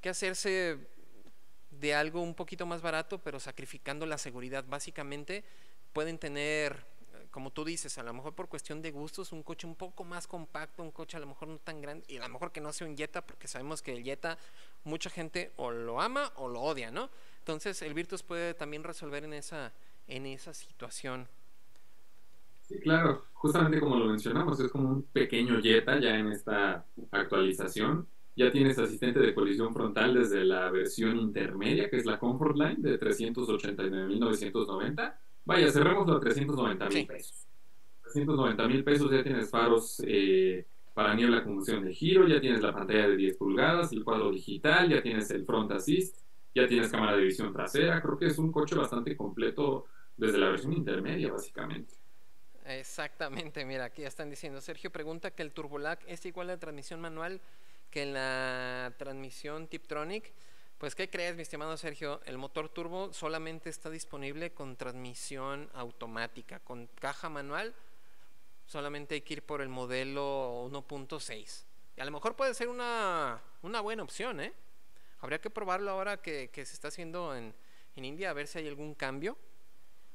[0.00, 0.78] que hacerse
[1.70, 4.64] de algo un poquito más barato, pero sacrificando la seguridad.
[4.66, 5.44] Básicamente
[5.92, 6.84] pueden tener,
[7.30, 10.26] como tú dices, a lo mejor por cuestión de gustos, un coche un poco más
[10.26, 12.72] compacto, un coche a lo mejor no tan grande, y a lo mejor que no
[12.72, 14.38] sea un Jetta, porque sabemos que el Jetta
[14.84, 17.10] mucha gente o lo ama o lo odia, ¿no?
[17.38, 19.72] Entonces el Virtus puede también resolver en esa,
[20.08, 21.28] en esa situación.
[22.62, 28.06] Sí, claro, justamente como lo mencionamos, es como un pequeño Jetta ya en esta actualización
[28.40, 32.76] ya tienes asistente de colisión frontal desde la versión intermedia, que es la Comfort Line
[32.78, 35.14] de 389.990.
[35.44, 37.46] Vaya, cerremos a 390 mil pesos.
[38.02, 42.72] 390 mil pesos ya tienes faros eh, para niebla conducción de giro, ya tienes la
[42.74, 46.18] pantalla de 10 pulgadas, el cuadro digital, ya tienes el front assist,
[46.54, 48.02] ya tienes cámara de visión trasera.
[48.02, 51.94] Creo que es un coche bastante completo desde la versión intermedia, básicamente.
[52.66, 54.60] Exactamente, mira, aquí ya están diciendo.
[54.60, 57.40] Sergio pregunta que el Turbolac es igual a la transmisión manual
[57.90, 60.32] que en la transmisión Tiptronic,
[60.80, 62.22] pues ¿qué crees, mi estimado Sergio?
[62.24, 67.74] El motor turbo solamente está disponible con transmisión automática, con caja manual,
[68.64, 71.64] solamente hay que ir por el modelo 1.6.
[71.98, 74.54] Y a lo mejor puede ser una, una, buena opción, ¿eh?
[75.18, 77.54] Habría que probarlo ahora que, que se está haciendo en,
[77.94, 79.36] en India, a ver si hay algún cambio.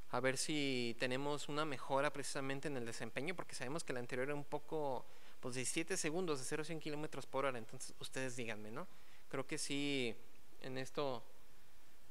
[0.09, 4.29] a ver si tenemos una mejora precisamente en el desempeño, porque sabemos que el anterior
[4.29, 5.05] era un poco,
[5.41, 8.87] pues 17 segundos de 0 a 100 kilómetros por hora, entonces ustedes díganme, ¿no?
[9.29, 10.15] Creo que sí,
[10.61, 11.23] en esto,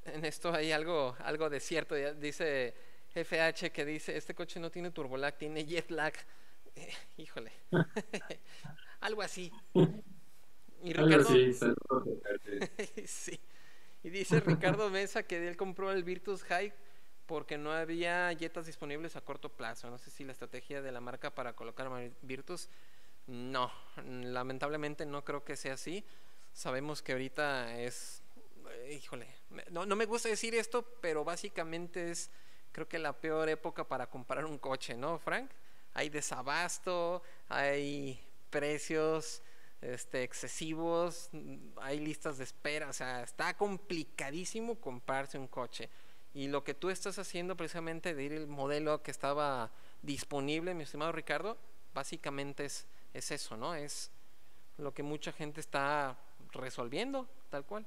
[0.05, 2.75] en esto hay algo, algo de cierto, dice
[3.13, 6.13] FH que dice, este coche no tiene turbolag, tiene jet lag,
[7.17, 7.51] híjole,
[9.01, 9.51] algo así.
[10.83, 11.29] Y Ricardo,
[13.05, 13.39] sí.
[14.03, 16.71] Y dice Ricardo Mesa que él compró el Virtus High
[17.25, 19.89] porque no había jetas disponibles a corto plazo.
[19.89, 21.89] No sé si la estrategia de la marca para colocar
[22.21, 22.69] Virtus,
[23.27, 23.71] no,
[24.05, 26.05] lamentablemente no creo que sea así.
[26.53, 28.21] Sabemos que ahorita es,
[28.89, 29.27] híjole,
[29.71, 32.29] no, no me gusta decir esto, pero básicamente es,
[32.71, 35.51] creo que la peor época para comprar un coche, ¿no, Frank?
[35.93, 39.41] Hay desabasto, hay precios
[39.81, 41.29] este, excesivos,
[41.77, 45.89] hay listas de espera, o sea, está complicadísimo comprarse un coche.
[46.33, 50.83] Y lo que tú estás haciendo precisamente de ir el modelo que estaba disponible, mi
[50.83, 51.57] estimado Ricardo,
[51.93, 53.73] básicamente es, es eso, ¿no?
[53.73, 54.11] Es
[54.77, 56.17] lo que mucha gente está
[56.51, 57.85] resolviendo, tal cual.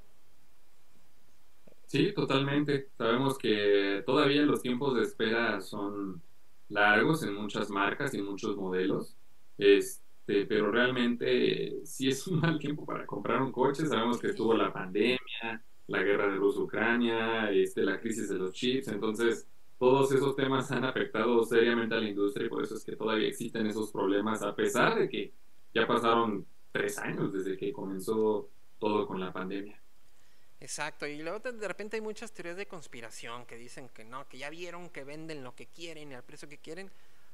[1.89, 2.91] Sí, totalmente.
[2.99, 6.23] Sabemos que todavía los tiempos de espera son
[6.69, 9.17] largos en muchas marcas y en muchos modelos.
[9.57, 13.87] Este, pero realmente sí es un mal tiempo para comprar un coche.
[13.87, 15.19] Sabemos que estuvo la pandemia,
[15.87, 19.49] la guerra de Rusia-Ucrania, este, la crisis de los chips, entonces
[19.79, 23.29] todos esos temas han afectado seriamente a la industria y por eso es que todavía
[23.29, 25.33] existen esos problemas, a pesar de que
[25.75, 29.81] ya pasaron tres años desde que comenzó todo con la pandemia.
[30.61, 34.39] Exacto, y luego de repente hay muchas teorías de conspiración que dicen que no, que
[34.39, 36.91] ya vieron que venden lo que quieren y al precio que quieren.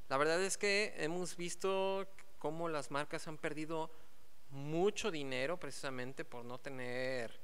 [0.09, 2.07] La verdad es que hemos visto
[2.39, 3.91] cómo las marcas han perdido
[4.51, 7.41] mucho dinero precisamente por no tener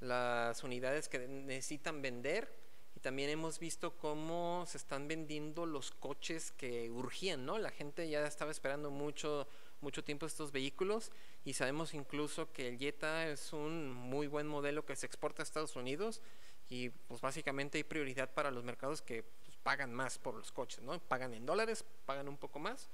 [0.00, 2.52] las unidades que necesitan vender
[2.96, 7.58] y también hemos visto cómo se están vendiendo los coches que urgían, ¿no?
[7.58, 9.46] La gente ya estaba esperando mucho
[9.80, 11.10] mucho tiempo estos vehículos
[11.44, 15.44] y sabemos incluso que el Jetta es un muy buen modelo que se exporta a
[15.44, 16.20] Estados Unidos
[16.68, 20.82] y pues básicamente hay prioridad para los mercados que pues, pagan más por los coches,
[20.82, 20.98] ¿no?
[21.00, 22.88] Pagan en dólares, pagan un poco más.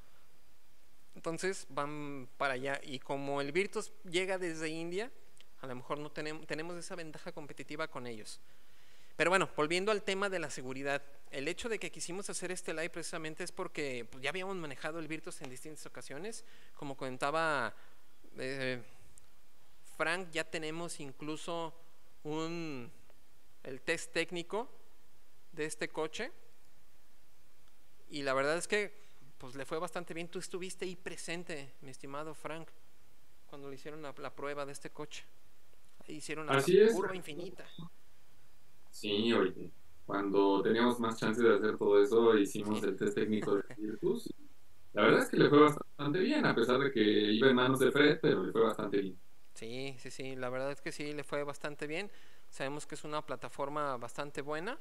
[1.14, 5.10] Entonces van para allá y como el Virtus llega desde India,
[5.60, 8.40] a lo mejor no tenemos, tenemos esa ventaja competitiva con ellos.
[9.16, 12.72] Pero bueno, volviendo al tema de la seguridad, el hecho de que quisimos hacer este
[12.72, 16.44] live precisamente es porque pues, ya habíamos manejado el Virtus en distintas ocasiones.
[16.74, 17.74] Como comentaba
[18.38, 18.82] eh,
[19.96, 21.74] Frank, ya tenemos incluso
[22.24, 22.90] un,
[23.62, 24.68] el test técnico
[25.52, 26.32] de este coche.
[28.10, 28.92] Y la verdad es que
[29.38, 30.28] pues le fue bastante bien.
[30.28, 32.68] Tú estuviste ahí presente, mi estimado Frank,
[33.46, 35.24] cuando le hicieron la prueba de este coche
[36.12, 37.66] hicieron la curva infinita.
[38.94, 39.72] Sí, oye,
[40.06, 44.32] cuando teníamos más chance de hacer todo eso, hicimos el test técnico de Virtus.
[44.92, 47.80] La verdad es que le fue bastante bien, a pesar de que iba en manos
[47.80, 49.18] de Fred, pero le fue bastante bien.
[49.52, 52.08] Sí, sí, sí, la verdad es que sí, le fue bastante bien.
[52.48, 54.78] Sabemos que es una plataforma bastante buena.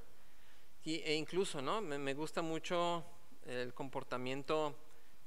[0.83, 1.81] Y, e incluso, ¿no?
[1.81, 3.03] Me, me gusta mucho
[3.47, 4.75] el comportamiento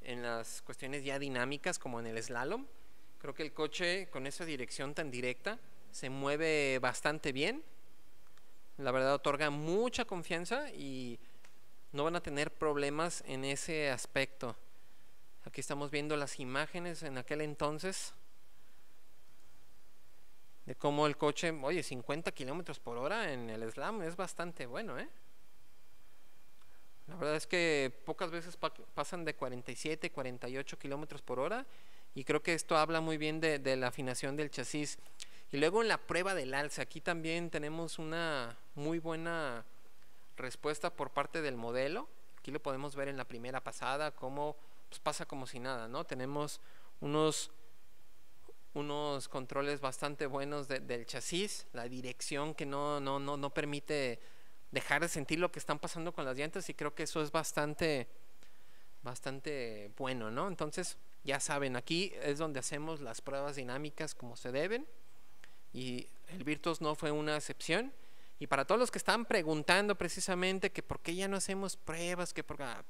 [0.01, 2.66] en las cuestiones ya dinámicas, como en el slalom.
[3.18, 5.59] Creo que el coche con esa dirección tan directa
[5.90, 7.64] se mueve bastante bien.
[8.79, 11.19] La verdad otorga mucha confianza y
[11.93, 14.55] no van a tener problemas en ese aspecto.
[15.45, 18.12] Aquí estamos viendo las imágenes en aquel entonces
[20.67, 24.99] de cómo el coche, oye, 50 kilómetros por hora en el slam es bastante bueno,
[24.99, 25.09] ¿eh?
[27.07, 28.59] La verdad es que pocas veces
[28.95, 31.65] pasan de 47, 48 kilómetros por hora
[32.15, 34.99] y creo que esto habla muy bien de, de la afinación del chasis.
[35.53, 39.65] Y luego en la prueba del alce, aquí también tenemos una muy buena
[40.37, 42.09] respuesta por parte del modelo.
[42.39, 44.57] Aquí lo podemos ver en la primera pasada, cómo
[44.89, 46.05] pues, pasa como si nada, ¿no?
[46.05, 46.61] Tenemos
[47.01, 47.51] unos,
[48.75, 54.21] unos controles bastante buenos del chasis, la dirección que no, no, no, no permite
[54.71, 57.33] dejar de sentir lo que están pasando con las llantas y creo que eso es
[57.33, 58.07] bastante,
[59.03, 60.49] bastante bueno, ¿no?
[60.49, 64.87] Entonces, ya saben, aquí es donde hacemos las pruebas dinámicas como se deben
[65.73, 67.93] y el Virtus no fue una excepción.
[68.38, 72.35] Y para todos los que están preguntando precisamente que por qué ya no hacemos pruebas,
[72.35, 72.62] que por...
[72.62, 72.85] Ah,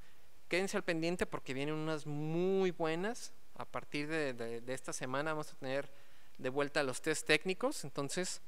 [0.48, 3.32] quédense al pendiente porque vienen unas muy buenas.
[3.56, 5.90] A partir de, esta semana vamos a tener
[6.38, 7.84] de vuelta los test técnicos.
[7.84, 8.42] Entonces,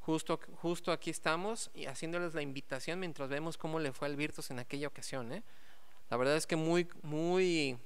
[0.00, 4.50] justo, justo aquí estamos y haciéndoles la invitación mientras vemos cómo le fue al Virtus
[4.50, 5.32] en aquella ocasión.
[5.32, 5.42] ¿eh?
[6.10, 7.76] La verdad es que muy, muy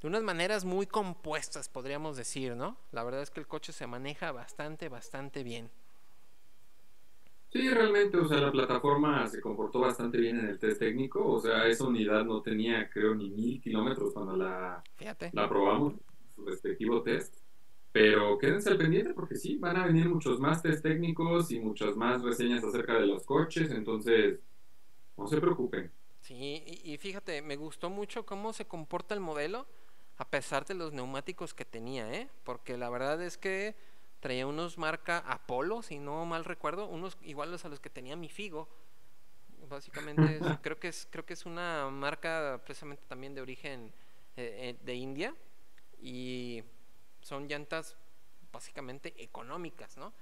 [0.00, 2.76] de unas maneras muy compuestas, podríamos decir, ¿no?
[2.90, 5.70] La verdad es que el coche se maneja bastante, bastante bien.
[7.52, 11.40] Sí, realmente, o sea, la plataforma se comportó bastante bien en el test técnico, o
[11.40, 14.84] sea, esa unidad no tenía, creo, ni mil kilómetros cuando la,
[15.32, 15.94] la probamos,
[16.36, 17.34] su respectivo test,
[17.90, 21.96] pero quédense al pendiente porque sí, van a venir muchos más test técnicos y muchas
[21.96, 24.38] más reseñas acerca de los coches, entonces,
[25.16, 25.90] no se preocupen.
[26.20, 29.66] Sí, y, y fíjate, me gustó mucho cómo se comporta el modelo,
[30.18, 32.28] a pesar de los neumáticos que tenía, ¿eh?
[32.44, 33.74] Porque la verdad es que
[34.20, 38.28] traía unos marca Apolo, si no mal recuerdo, unos iguales a los que tenía mi
[38.28, 38.68] Figo.
[39.68, 43.92] Básicamente creo que es creo que es una marca precisamente también de origen
[44.36, 45.34] eh, eh, de India
[46.00, 46.62] y
[47.20, 47.96] son llantas
[48.52, 50.12] básicamente económicas, ¿no?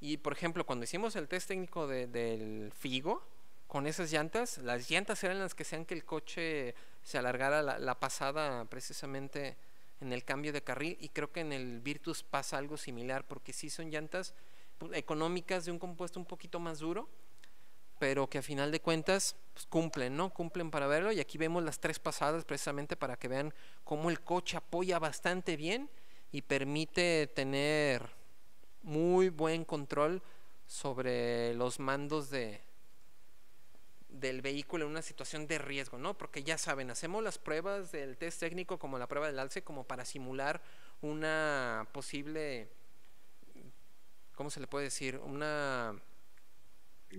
[0.00, 3.26] Y por ejemplo, cuando hicimos el test técnico del Figo,
[3.66, 7.98] con esas llantas, las llantas eran las que hacían que el coche se alargara la
[7.98, 9.56] pasada precisamente
[10.00, 13.52] en el cambio de carril y creo que en el Virtus pasa algo similar porque
[13.52, 14.34] sí son llantas
[14.78, 17.08] pues, económicas de un compuesto un poquito más duro
[17.98, 20.30] pero que a final de cuentas pues, cumplen, ¿no?
[20.30, 23.52] Cumplen para verlo y aquí vemos las tres pasadas precisamente para que vean
[23.84, 25.90] cómo el coche apoya bastante bien
[26.30, 28.08] y permite tener
[28.82, 30.22] muy buen control
[30.66, 32.60] sobre los mandos de,
[34.20, 36.16] del vehículo en una situación de riesgo, ¿no?
[36.16, 39.84] Porque ya saben, hacemos las pruebas del test técnico como la prueba del alce como
[39.84, 40.60] para simular
[41.00, 42.68] una posible,
[44.34, 45.16] ¿cómo se le puede decir?
[45.18, 46.00] Una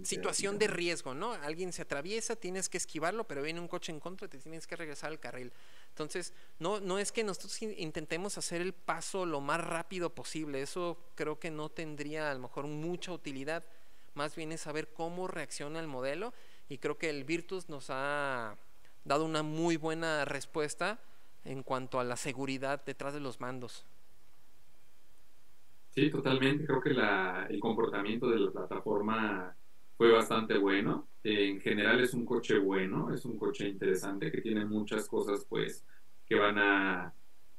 [0.03, 1.33] situación de riesgo, ¿no?
[1.33, 4.75] Alguien se atraviesa, tienes que esquivarlo, pero viene un coche en contra, te tienes que
[4.75, 5.51] regresar al carril.
[5.89, 10.97] Entonces, no, no es que nosotros intentemos hacer el paso lo más rápido posible, eso
[11.15, 13.65] creo que no tendría a lo mejor mucha utilidad,
[14.13, 16.33] más bien es saber cómo reacciona el modelo
[16.69, 18.55] y creo que el Virtus nos ha
[19.03, 20.99] dado una muy buena respuesta
[21.43, 23.85] en cuanto a la seguridad detrás de los mandos.
[25.89, 26.65] Sí, totalmente.
[26.65, 26.91] Creo que
[27.49, 29.55] el comportamiento de la plataforma
[29.97, 31.07] fue bastante bueno.
[31.23, 35.83] En general es un coche bueno, es un coche interesante que tiene muchas cosas pues
[36.25, 37.13] que van a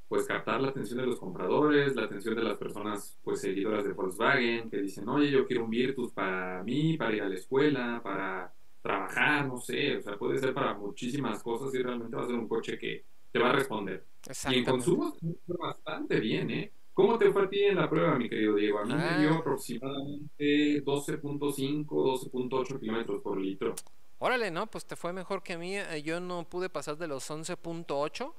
[0.08, 3.92] pues captar la atención de los compradores, la atención de las personas pues seguidoras de
[3.92, 8.00] Volkswagen que dicen, oye, yo quiero un Virtus para mí, para ir a la escuela,
[8.02, 8.52] para
[8.82, 12.36] trabajar, no sé, o sea, puede ser para muchísimas cosas y realmente va a ser
[12.36, 14.04] un coche que te va a responder.
[14.50, 15.16] Y en consumo
[15.46, 16.72] bastante bien, ¿eh?
[16.92, 18.80] ¿Cómo te fue a ti en la prueba, mi querido Diego?
[18.80, 19.38] A mí me dio ah.
[19.38, 23.74] aproximadamente 12.5, 12.8 kilómetros por litro.
[24.18, 24.66] Órale, ¿no?
[24.66, 25.78] Pues te fue mejor que a mí.
[25.78, 28.34] Eh, yo no pude pasar de los 11.8.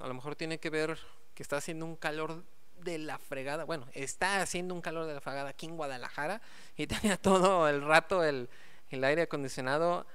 [0.00, 0.96] A lo mejor tiene que ver
[1.34, 2.44] que está haciendo un calor
[2.82, 3.64] de la fregada.
[3.64, 6.40] Bueno, está haciendo un calor de la fregada aquí en Guadalajara
[6.76, 8.48] y tenía todo el rato el,
[8.94, 10.06] el aire acondicionado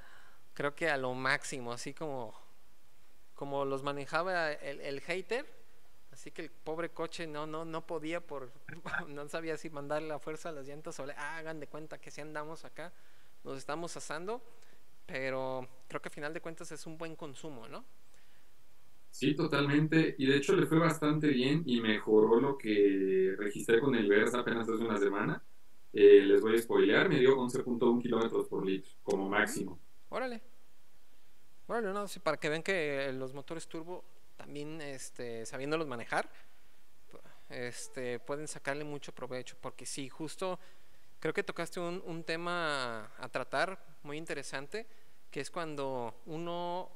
[0.53, 2.33] creo que a lo máximo, así como,
[3.35, 5.45] como los manejaba el, hater,
[6.11, 8.51] así que el pobre coche no, no, no podía por,
[9.07, 11.99] no sabía si mandarle la fuerza a las llantas o le, ah, hagan de cuenta
[11.99, 12.91] que si andamos acá,
[13.43, 14.41] nos estamos asando,
[15.05, 17.85] pero creo que a final de cuentas es un buen consumo, ¿no?
[19.11, 20.15] Sí, totalmente.
[20.17, 24.39] Y de hecho le fue bastante bien y mejoró lo que registré con el Versa
[24.39, 25.41] apenas hace una semana.
[26.39, 29.77] Les voy a spoilear, me dio 11.1 kilómetros por litro como máximo.
[30.09, 30.41] Órale.
[31.67, 34.03] Órale, no, sí, para que vean que los motores turbo
[34.37, 36.29] también este, sabiéndolos manejar,
[37.49, 40.59] este, pueden sacarle mucho provecho, porque sí, justo
[41.19, 44.87] creo que tocaste un, un tema a tratar muy interesante,
[45.29, 46.89] que es cuando uno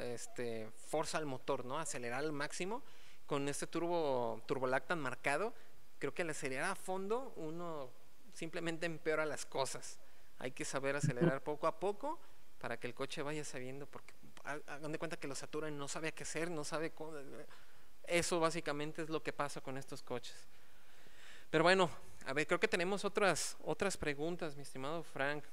[0.00, 1.78] este, forza el motor, ¿no?
[1.78, 2.82] Acelerar al máximo
[3.26, 5.52] con este turbo turbolactan marcado.
[5.98, 7.90] Creo que al acelerar a fondo uno
[8.34, 9.98] simplemente empeora las cosas.
[10.38, 12.18] Hay que saber acelerar poco a poco
[12.60, 14.12] para que el coche vaya sabiendo, porque
[14.44, 17.12] hagan de cuenta que lo saturan, no sabe qué hacer, no sabe cómo.
[18.06, 20.36] Eso básicamente es lo que pasa con estos coches.
[21.50, 21.88] Pero bueno,
[22.26, 25.44] a ver, creo que tenemos otras, otras preguntas, mi estimado Frank.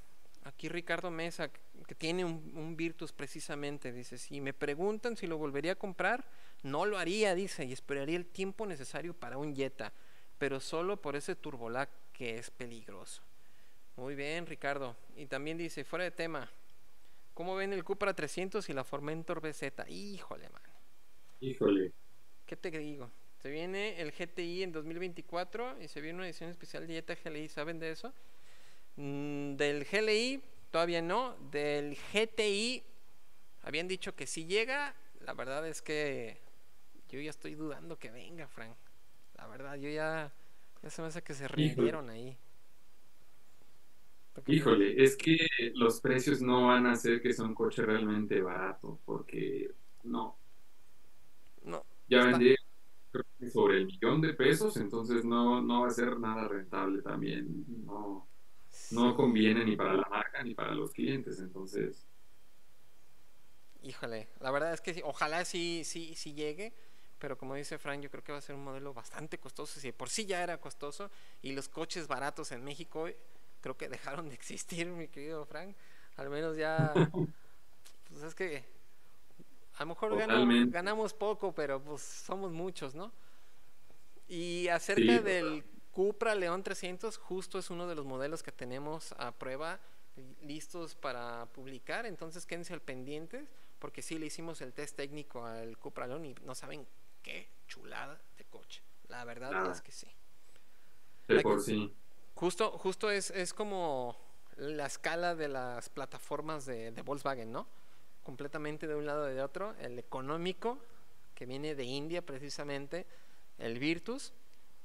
[0.44, 1.52] Aquí Ricardo Mesa,
[1.86, 6.26] que tiene un, un, Virtus precisamente, dice, si me preguntan si lo volvería a comprar,
[6.64, 9.94] no lo haría, dice, y esperaría el tiempo necesario para un Jetta,
[10.40, 11.90] pero solo por ese turbolac
[12.22, 13.24] que es peligroso.
[13.96, 14.96] Muy bien, Ricardo.
[15.16, 16.52] Y también dice, fuera de tema,
[17.34, 19.90] ¿cómo ven el Cupra 300 y la Formentor BZ?
[19.90, 20.62] Híjole, man.
[21.40, 21.92] Híjole.
[22.46, 23.10] ¿Qué te digo?
[23.42, 27.50] Se viene el GTI en 2024 y se viene una edición especial de Jetta GLI,
[27.50, 28.14] ¿saben de eso?
[28.98, 32.84] Mm, del GLI todavía no, del GTI
[33.64, 36.38] habían dicho que si llega, la verdad es que
[37.10, 38.78] yo ya estoy dudando que venga, Frank.
[39.38, 40.32] La verdad, yo ya
[40.82, 42.38] ya se me hace que se rindieron ahí.
[44.48, 45.38] Híjole, es que
[45.76, 49.72] los precios no van a hacer que sea un coche realmente barato, porque
[50.04, 50.38] no.
[51.64, 51.84] No.
[52.08, 52.56] Ya vendría
[53.52, 57.66] sobre el millón de pesos, entonces no, no va a ser nada rentable también.
[57.86, 58.28] No.
[58.92, 62.08] no conviene ni para la marca ni para los clientes, entonces...
[63.84, 66.74] Híjole, la verdad es que ojalá sí, sí, sí llegue,
[67.22, 69.92] pero como dice Frank, yo creo que va a ser un modelo bastante costoso, si
[69.92, 71.12] por sí ya era costoso,
[71.44, 73.08] y los coches baratos en México
[73.62, 75.76] creo que dejaron de existir, mi querido Frank,
[76.18, 76.92] al menos ya,
[78.10, 78.66] pues es que
[79.76, 80.18] a lo mejor
[80.72, 83.12] ganamos, poco, pero pues somos muchos, ¿no?
[84.28, 89.32] Y acerca del Cupra León 300, justo es uno de los modelos que tenemos a
[89.32, 89.80] prueba
[90.42, 93.48] listos para publicar, entonces quédense al pendiente,
[93.78, 96.88] porque sí le hicimos el test técnico al Cupra León y no saben
[97.22, 98.82] qué chulada de coche.
[99.08, 100.08] La verdad es que sí.
[101.28, 101.94] De por sí.
[102.36, 104.18] Justo, justo es, es como
[104.58, 107.68] la escala de las plataformas de, de Volkswagen, ¿no?
[108.24, 110.78] completamente de un lado y de otro, el económico,
[111.36, 113.06] que viene de India precisamente,
[113.58, 114.34] el Virtus,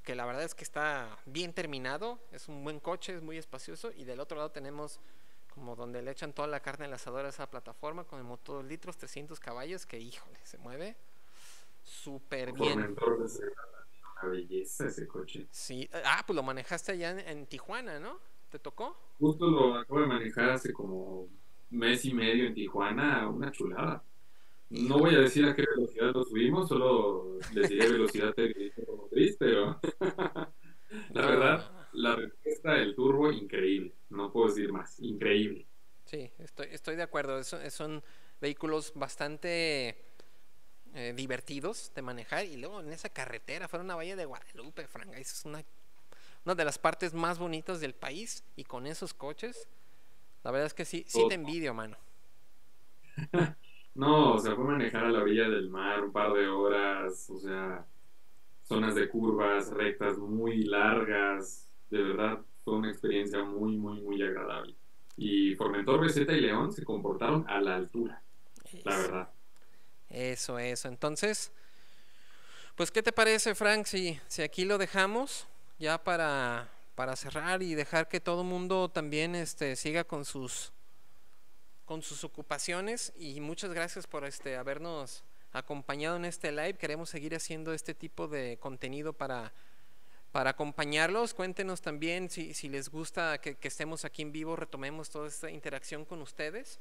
[0.03, 3.91] que la verdad es que está bien terminado, es un buen coche, es muy espacioso,
[3.95, 4.99] y del otro lado tenemos
[5.53, 8.63] como donde le echan toda la carne al asador a esa plataforma con el motor
[8.63, 10.95] litros, 300 caballos, que híjole, se mueve
[11.87, 12.95] súper bien.
[14.21, 15.47] Una belleza ese coche.
[15.51, 18.19] Sí, ah, pues lo manejaste allá en, en Tijuana, ¿no?
[18.49, 18.97] ¿Te tocó?
[19.19, 21.29] Justo lo acabo de manejar hace como
[21.69, 24.03] mes y medio en Tijuana, una chulada.
[24.69, 28.35] No voy a decir a qué velocidad lo subimos, solo les diré velocidad
[28.95, 29.79] motriz, pero
[31.13, 33.93] la verdad, la respuesta del turbo, increíble.
[34.09, 35.65] No puedo decir más, increíble.
[36.05, 37.43] Sí, estoy, estoy de acuerdo.
[37.43, 38.03] son
[38.41, 40.07] vehículos bastante
[40.97, 42.45] eh, divertidos de manejar.
[42.45, 45.63] Y luego en esa carretera, fuera una valle de Guadalupe, Frank, es una,
[46.43, 48.43] una de las partes más bonitas del país.
[48.55, 49.67] Y con esos coches,
[50.43, 51.97] la verdad es que sí, sí te envidio, mano.
[53.93, 57.37] no, o sea, fue manejar a la orilla del mar un par de horas, o
[57.37, 57.85] sea,
[58.63, 64.75] zonas de curvas, rectas muy largas, de verdad fue una experiencia muy, muy, muy agradable.
[65.15, 68.23] Y Formentor, Beseta y León se comportaron a la altura,
[68.83, 69.36] la verdad.
[70.09, 70.87] Eso, eso.
[70.87, 71.51] Entonces,
[72.75, 75.47] pues, ¿qué te parece, Frank, si, si aquí lo dejamos
[75.79, 80.73] ya para para cerrar y dejar que todo el mundo también este, siga con sus
[81.85, 86.73] con sus ocupaciones y muchas gracias por este habernos acompañado en este live.
[86.73, 89.53] Queremos seguir haciendo este tipo de contenido para,
[90.31, 91.35] para acompañarlos.
[91.35, 95.51] Cuéntenos también si, si les gusta que, que, estemos aquí en vivo, retomemos toda esta
[95.51, 96.79] interacción con ustedes,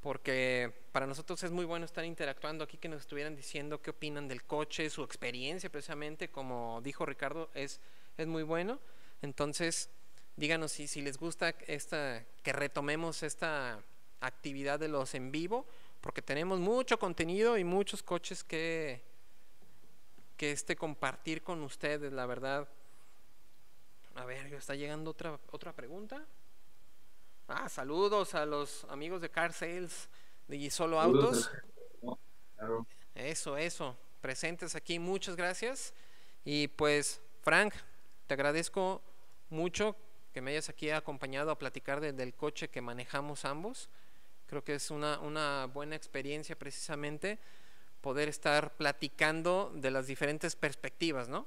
[0.00, 4.28] porque para nosotros es muy bueno estar interactuando aquí, que nos estuvieran diciendo qué opinan
[4.28, 7.80] del coche, su experiencia precisamente, como dijo Ricardo, es
[8.16, 8.78] es muy bueno.
[9.22, 9.90] Entonces,
[10.36, 13.82] díganos si, si les gusta esta, que retomemos esta
[14.20, 15.66] actividad de los en vivo,
[16.00, 19.02] porque tenemos mucho contenido y muchos coches que,
[20.36, 22.68] que este compartir con ustedes, la verdad.
[24.14, 26.24] A ver, está llegando otra, otra pregunta.
[27.48, 30.08] Ah, saludos a los amigos de Car Sales
[30.48, 31.48] de Solo Autos.
[33.14, 33.96] Eso, eso.
[34.20, 35.94] Presentes aquí, muchas gracias.
[36.44, 37.72] Y pues, Frank,
[38.26, 39.00] te agradezco
[39.48, 39.94] mucho
[40.32, 43.88] que me hayas aquí acompañado a platicar del coche que manejamos ambos.
[44.48, 47.38] Creo que es una, una buena experiencia precisamente
[48.00, 51.46] poder estar platicando de las diferentes perspectivas, ¿no?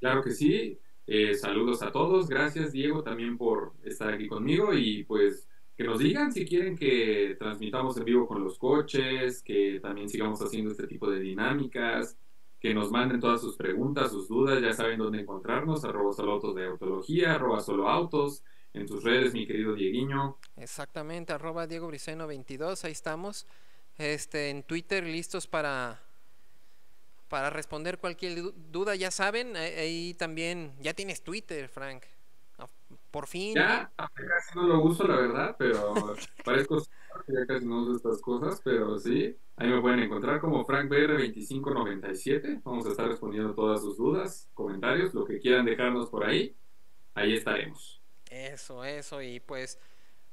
[0.00, 0.78] Claro que sí.
[1.06, 2.28] Eh, saludos a todos.
[2.28, 7.36] Gracias, Diego, también por estar aquí conmigo y pues que nos digan si quieren que
[7.38, 12.16] transmitamos en vivo con los coches, que también sigamos haciendo este tipo de dinámicas,
[12.58, 16.54] que nos manden todas sus preguntas, sus dudas, ya saben dónde encontrarnos, arroba solo autos
[16.54, 18.42] de autología, arroba solo autos,
[18.72, 20.38] en tus redes, mi querido Dieguiño.
[20.56, 23.46] Exactamente, arroba Diego Briceno 22, ahí estamos.
[23.98, 26.05] Este, en Twitter listos para,
[27.28, 32.04] para responder cualquier duda, ya saben, ahí también, ya tienes Twitter, Frank.
[33.10, 33.54] Por fin.
[33.54, 35.94] Ya, casi no lo uso, la verdad, pero
[36.44, 36.82] parezco
[37.26, 39.34] que ya casi no uso estas cosas, pero sí.
[39.56, 42.60] Ahí me pueden encontrar como FrankBR2597.
[42.62, 46.54] Vamos a estar respondiendo todas sus dudas, comentarios, lo que quieran dejarnos por ahí.
[47.14, 48.02] Ahí estaremos.
[48.30, 49.22] Eso, eso.
[49.22, 49.80] Y pues,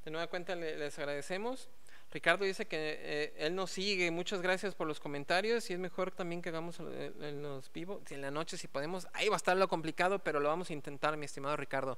[0.03, 1.69] de nueva cuenta les agradecemos.
[2.13, 4.11] Ricardo dice que eh, él nos sigue.
[4.11, 5.67] Muchas gracias por los comentarios.
[5.71, 8.03] Y es mejor también que hagamos en los vivos.
[8.11, 9.07] En la noche, si podemos.
[9.13, 11.97] Ahí va a estar lo complicado, pero lo vamos a intentar, mi estimado Ricardo.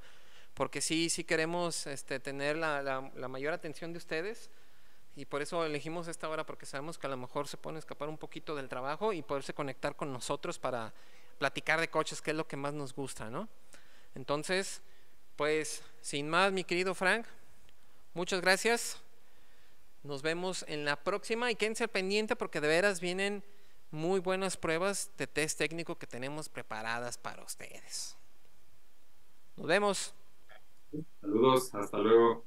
[0.53, 4.49] Porque sí, sí queremos este, tener la, mayor atención de ustedes
[5.18, 8.07] y por eso elegimos esta hora porque sabemos que a lo mejor se pueden escapar
[8.07, 10.93] un poquito del trabajo y poderse conectar con nosotros para
[11.39, 13.49] platicar de coches, que es lo que más nos gusta, ¿no?
[14.13, 14.82] Entonces,
[15.36, 17.26] pues sin más, mi querido Frank,
[18.13, 19.05] muchas gracias.
[20.06, 23.43] Nos vemos en la próxima y quédense pendiente porque de veras vienen
[23.89, 28.16] muy buenas pruebas de test técnico que tenemos preparadas para ustedes.
[29.56, 30.14] Nos vemos.
[31.22, 32.45] Saludos, hasta luego.